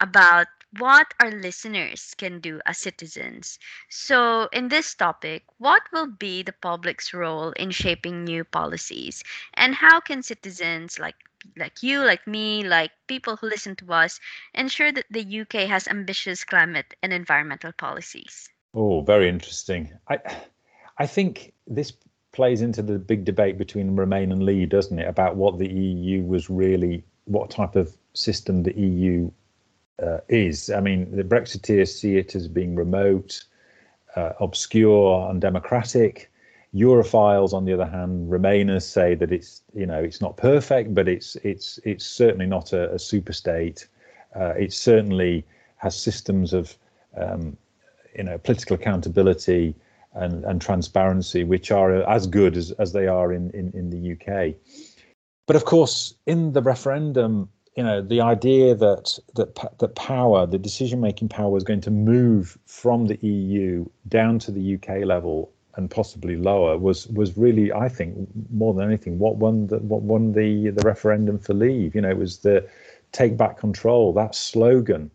[0.00, 0.46] about
[0.78, 3.58] what our listeners can do as citizens.
[3.88, 9.22] So, in this topic, what will be the public's role in shaping new policies,
[9.54, 11.16] and how can citizens like
[11.56, 14.20] like you, like me, like people who listen to us,
[14.54, 18.48] ensure that the UK has ambitious climate and environmental policies?
[18.74, 19.92] Oh, very interesting.
[20.08, 20.18] I
[20.98, 21.92] I think this
[22.32, 26.22] plays into the big debate between Remain and Leave, doesn't it, about what the EU
[26.22, 29.30] was really, what type of system the EU
[30.02, 30.70] uh, is.
[30.70, 33.44] I mean, the Brexiteers see it as being remote,
[34.16, 36.30] uh, obscure, undemocratic.
[36.74, 41.06] Europhiles, on the other hand, Remainers say that it's you know it's not perfect, but
[41.06, 43.86] it's it's it's certainly not a, a super state.
[44.34, 45.44] Uh, it certainly
[45.76, 46.74] has systems of
[47.14, 47.56] um,
[48.16, 49.74] you know political accountability
[50.14, 54.12] and, and transparency, which are as good as, as they are in, in, in the
[54.12, 54.54] UK.
[55.46, 60.58] but of course, in the referendum, you know, the idea that that that power, the
[60.58, 65.90] decision-making power, was going to move from the EU down to the UK level and
[65.90, 70.32] possibly lower was was really, I think, more than anything, what won the what won
[70.32, 71.94] the the referendum for leave.
[71.94, 72.68] You know, it was the
[73.12, 75.10] take back control that slogan,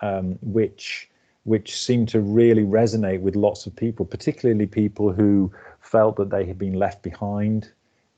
[0.00, 1.10] um, which
[1.44, 6.46] which seemed to really resonate with lots of people, particularly people who felt that they
[6.46, 7.70] had been left behind,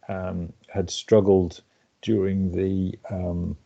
[0.09, 1.63] um, had struggled
[2.03, 3.57] during the um,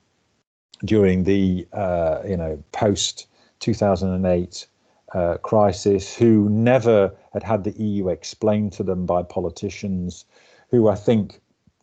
[0.85, 3.27] during the uh, you know post
[3.61, 4.67] 2008
[5.15, 10.25] uh, crisis, who never had had the EU explained to them by politicians,
[10.71, 11.41] who I think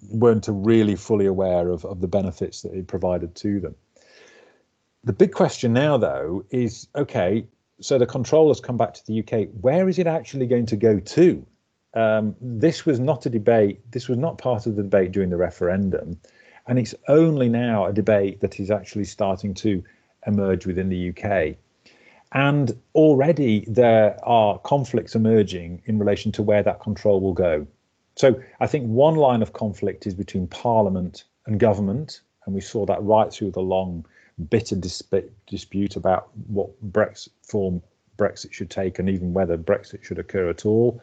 [0.10, 3.76] weren't really fully aware of, of the benefits that it provided to them.
[5.04, 7.46] The big question now, though, is okay,
[7.80, 9.50] so the control has come back to the UK.
[9.62, 11.46] Where is it actually going to go to?
[11.94, 13.80] Um, this was not a debate.
[13.92, 16.20] This was not part of the debate during the referendum,
[16.68, 19.84] and it's only now a debate that is actually starting to
[20.26, 21.58] emerge within the UK.
[22.32, 27.66] And already there are conflicts emerging in relation to where that control will go.
[28.16, 32.86] So I think one line of conflict is between Parliament and government, and we saw
[32.86, 34.06] that right through the long,
[34.50, 37.82] bitter dispute about what Brexit form
[38.18, 41.02] Brexit should take, and even whether Brexit should occur at all.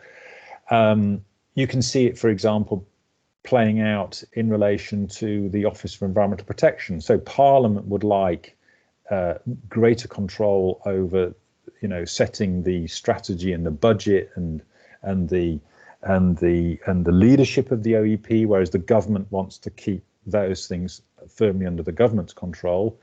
[0.70, 2.86] Um, you can see it, for example,
[3.45, 7.01] playing out in relation to the Office for Environmental Protection.
[7.01, 8.57] So Parliament would like
[9.11, 9.34] uh,
[9.68, 11.34] greater control over,
[11.80, 14.62] you know, setting the strategy and the budget and
[15.03, 15.59] and the
[16.03, 20.68] and the and the leadership of the OEP, whereas the government wants to keep those
[20.68, 22.99] things firmly under the government's control.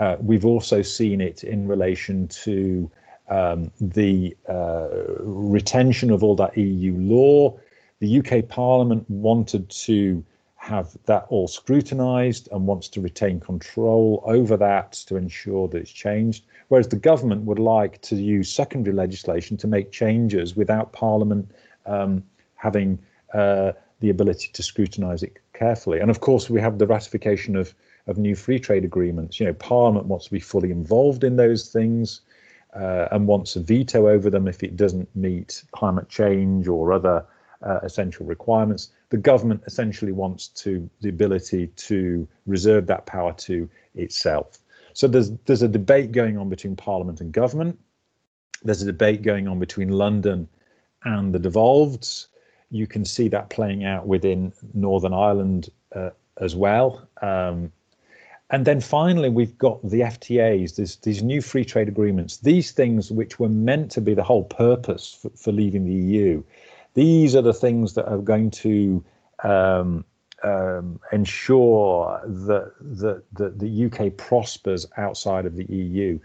[0.00, 2.90] Uh, we've also seen it in relation to
[3.28, 4.88] um, the uh,
[5.20, 7.58] retention of all that EU law.
[8.00, 10.24] The UK Parliament wanted to
[10.56, 15.90] have that all scrutinised and wants to retain control over that to ensure that it's
[15.90, 16.44] changed.
[16.68, 21.50] Whereas the government would like to use secondary legislation to make changes without Parliament
[21.84, 22.24] um,
[22.56, 22.98] having
[23.34, 26.00] uh, the ability to scrutinise it carefully.
[26.00, 27.74] And of course, we have the ratification of
[28.06, 29.40] of new free trade agreements.
[29.40, 32.20] You know, Parliament wants to be fully involved in those things
[32.74, 37.24] uh, and wants a veto over them if it doesn't meet climate change or other
[37.64, 38.90] uh, essential requirements.
[39.10, 44.58] The government essentially wants to the ability to reserve that power to itself.
[44.92, 47.78] So there's there's a debate going on between Parliament and government.
[48.62, 50.48] There's a debate going on between London
[51.04, 52.28] and the devolveds.
[52.70, 56.10] You can see that playing out within Northern Ireland uh,
[56.40, 57.06] as well.
[57.20, 57.72] Um,
[58.50, 63.10] and then finally, we've got the FTAs, these, these new free trade agreements, these things
[63.10, 66.42] which were meant to be the whole purpose for, for leaving the EU.
[66.94, 69.04] These are the things that are going to
[69.42, 70.04] um,
[70.42, 76.18] um, ensure that, that, that the UK prospers outside of the EU.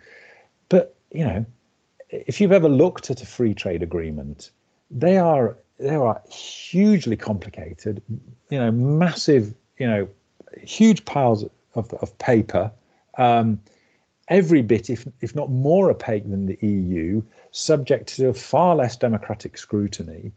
[0.70, 1.45] But, you know,
[2.09, 4.51] if you've ever looked at a free trade agreement,
[4.91, 8.01] they are they are hugely complicated,
[8.49, 10.09] you know, massive, you know,
[10.61, 11.45] huge piles
[11.76, 12.70] of, of paper,
[13.17, 13.59] um,
[14.28, 19.57] every bit, if, if not more opaque than the EU, subject to far less democratic
[19.57, 20.34] scrutiny,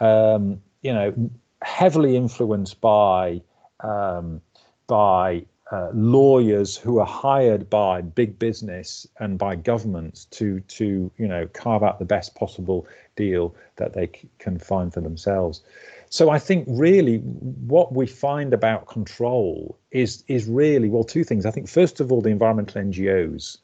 [0.00, 1.14] um, you know,
[1.62, 3.40] heavily influenced by
[3.80, 4.40] um,
[4.86, 11.26] by uh, lawyers who are hired by big business and by governments to to you
[11.26, 12.86] know carve out the best possible
[13.16, 14.06] deal that they
[14.38, 15.62] can find for themselves.
[16.08, 21.44] So I think really what we find about control is is really well two things.
[21.46, 23.58] I think first of all the environmental NGOs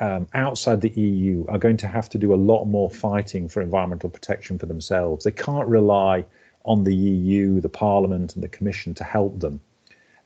[0.00, 3.62] um, outside the EU are going to have to do a lot more fighting for
[3.62, 5.24] environmental protection for themselves.
[5.24, 6.24] They can't rely
[6.64, 9.60] on the EU, the Parliament, and the Commission to help them.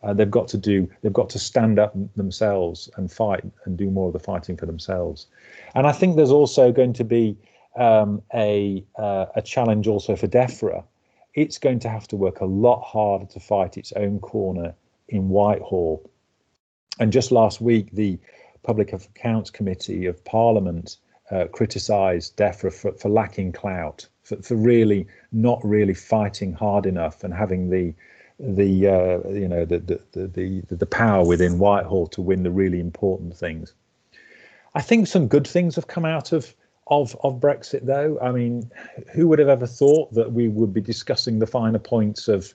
[0.02, 0.90] Uh, they've got to do.
[1.00, 4.66] They've got to stand up themselves and fight and do more of the fighting for
[4.66, 5.26] themselves.
[5.74, 7.36] And I think there's also going to be
[7.76, 10.82] um, a uh, a challenge also for DEFRA
[11.34, 14.74] it's going to have to work a lot harder to fight its own corner
[15.08, 16.10] in Whitehall.
[17.00, 18.18] And just last week, the
[18.62, 20.96] Public Accounts Committee of Parliament
[21.30, 27.24] uh, criticised DEFRA for, for lacking clout, for, for really not really fighting hard enough
[27.24, 27.94] and having the
[28.38, 32.80] the uh, you know the, the the the power within Whitehall to win the really
[32.80, 33.72] important things.
[34.74, 36.54] I think some good things have come out of
[36.88, 38.70] of of Brexit, though, I mean,
[39.12, 42.54] who would have ever thought that we would be discussing the finer points of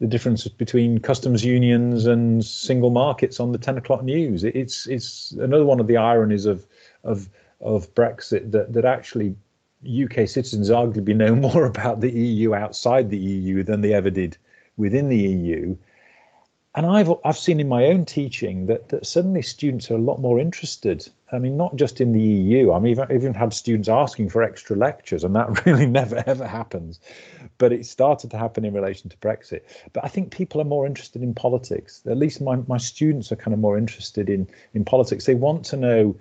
[0.00, 4.44] the difference between customs unions and single markets on the 10 o'clock news?
[4.44, 6.66] It's it's another one of the ironies of
[7.04, 7.28] of
[7.60, 9.36] of Brexit that that actually
[9.86, 14.36] UK citizens arguably know more about the EU outside the EU than they ever did
[14.76, 15.76] within the EU.
[16.76, 20.20] And I've I've seen in my own teaching that that suddenly students are a lot
[20.20, 21.08] more interested.
[21.32, 22.72] I mean, not just in the EU.
[22.72, 26.46] I mean, I've even had students asking for extra lectures, and that really never ever
[26.46, 27.00] happens.
[27.58, 29.62] But it started to happen in relation to Brexit.
[29.92, 32.02] But I think people are more interested in politics.
[32.06, 35.26] At least my my students are kind of more interested in in politics.
[35.26, 36.16] They want to know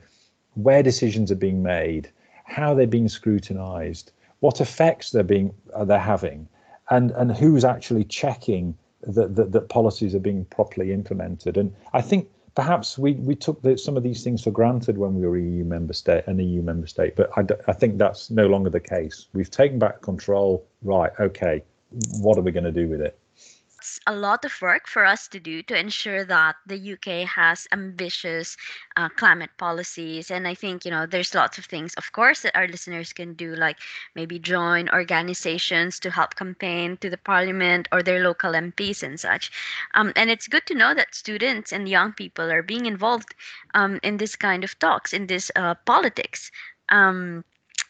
[0.56, 2.10] where decisions are being made,
[2.46, 5.54] how they're being scrutinised, what effects they're being
[5.86, 6.48] they're having,
[6.90, 8.76] and and who's actually checking
[9.08, 11.58] that, that, that policies are being properly implemented.
[11.58, 15.16] And I think perhaps we, we took the, some of these things for granted when
[15.16, 18.48] we were EU member state, an EU member state, but I, I think that's no
[18.48, 19.28] longer the case.
[19.34, 20.66] We've taken back control.
[20.82, 21.64] Right, okay,
[22.20, 23.18] what are we going to do with it?
[24.06, 28.58] A lot of work for us to do to ensure that the UK has ambitious
[28.98, 30.30] uh, climate policies.
[30.30, 33.34] And I think, you know, there's lots of things, of course, that our listeners can
[33.34, 33.78] do, like
[34.16, 39.52] maybe join organizations to help campaign to the parliament or their local MPs and such.
[39.94, 43.34] Um, and it's good to know that students and young people are being involved
[43.74, 46.52] um, in this kind of talks, in this uh, politics.
[46.90, 47.46] Um,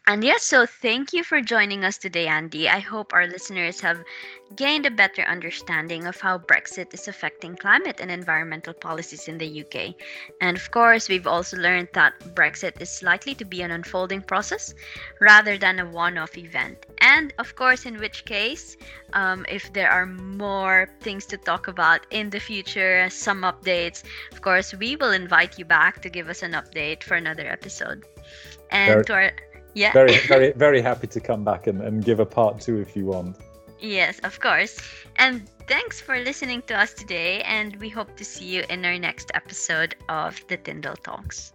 [0.10, 2.68] and yes, so thank you for joining us today, Andy.
[2.68, 4.04] I hope our listeners have
[4.56, 9.62] gained a better understanding of how Brexit is affecting climate and environmental policies in the
[9.62, 9.94] UK.
[10.42, 14.74] And of course, we've also learned that Brexit is likely to be an unfolding process
[15.22, 16.88] rather than a one off event.
[17.02, 18.78] And of course, in which case,
[19.14, 24.02] um, if there are more things to talk about in the future, some updates,
[24.32, 28.06] of course, we will invite you back to give us an update for another episode.
[28.72, 29.32] And to our
[29.80, 29.94] yeah.
[29.94, 33.06] Very, very, very happy to come back and, and give a part two if you
[33.06, 33.38] want.
[33.80, 34.78] Yes, of course.
[35.16, 37.42] And thanks for listening to us today.
[37.44, 41.54] And we hope to see you in our next episode of the Tyndall Talks.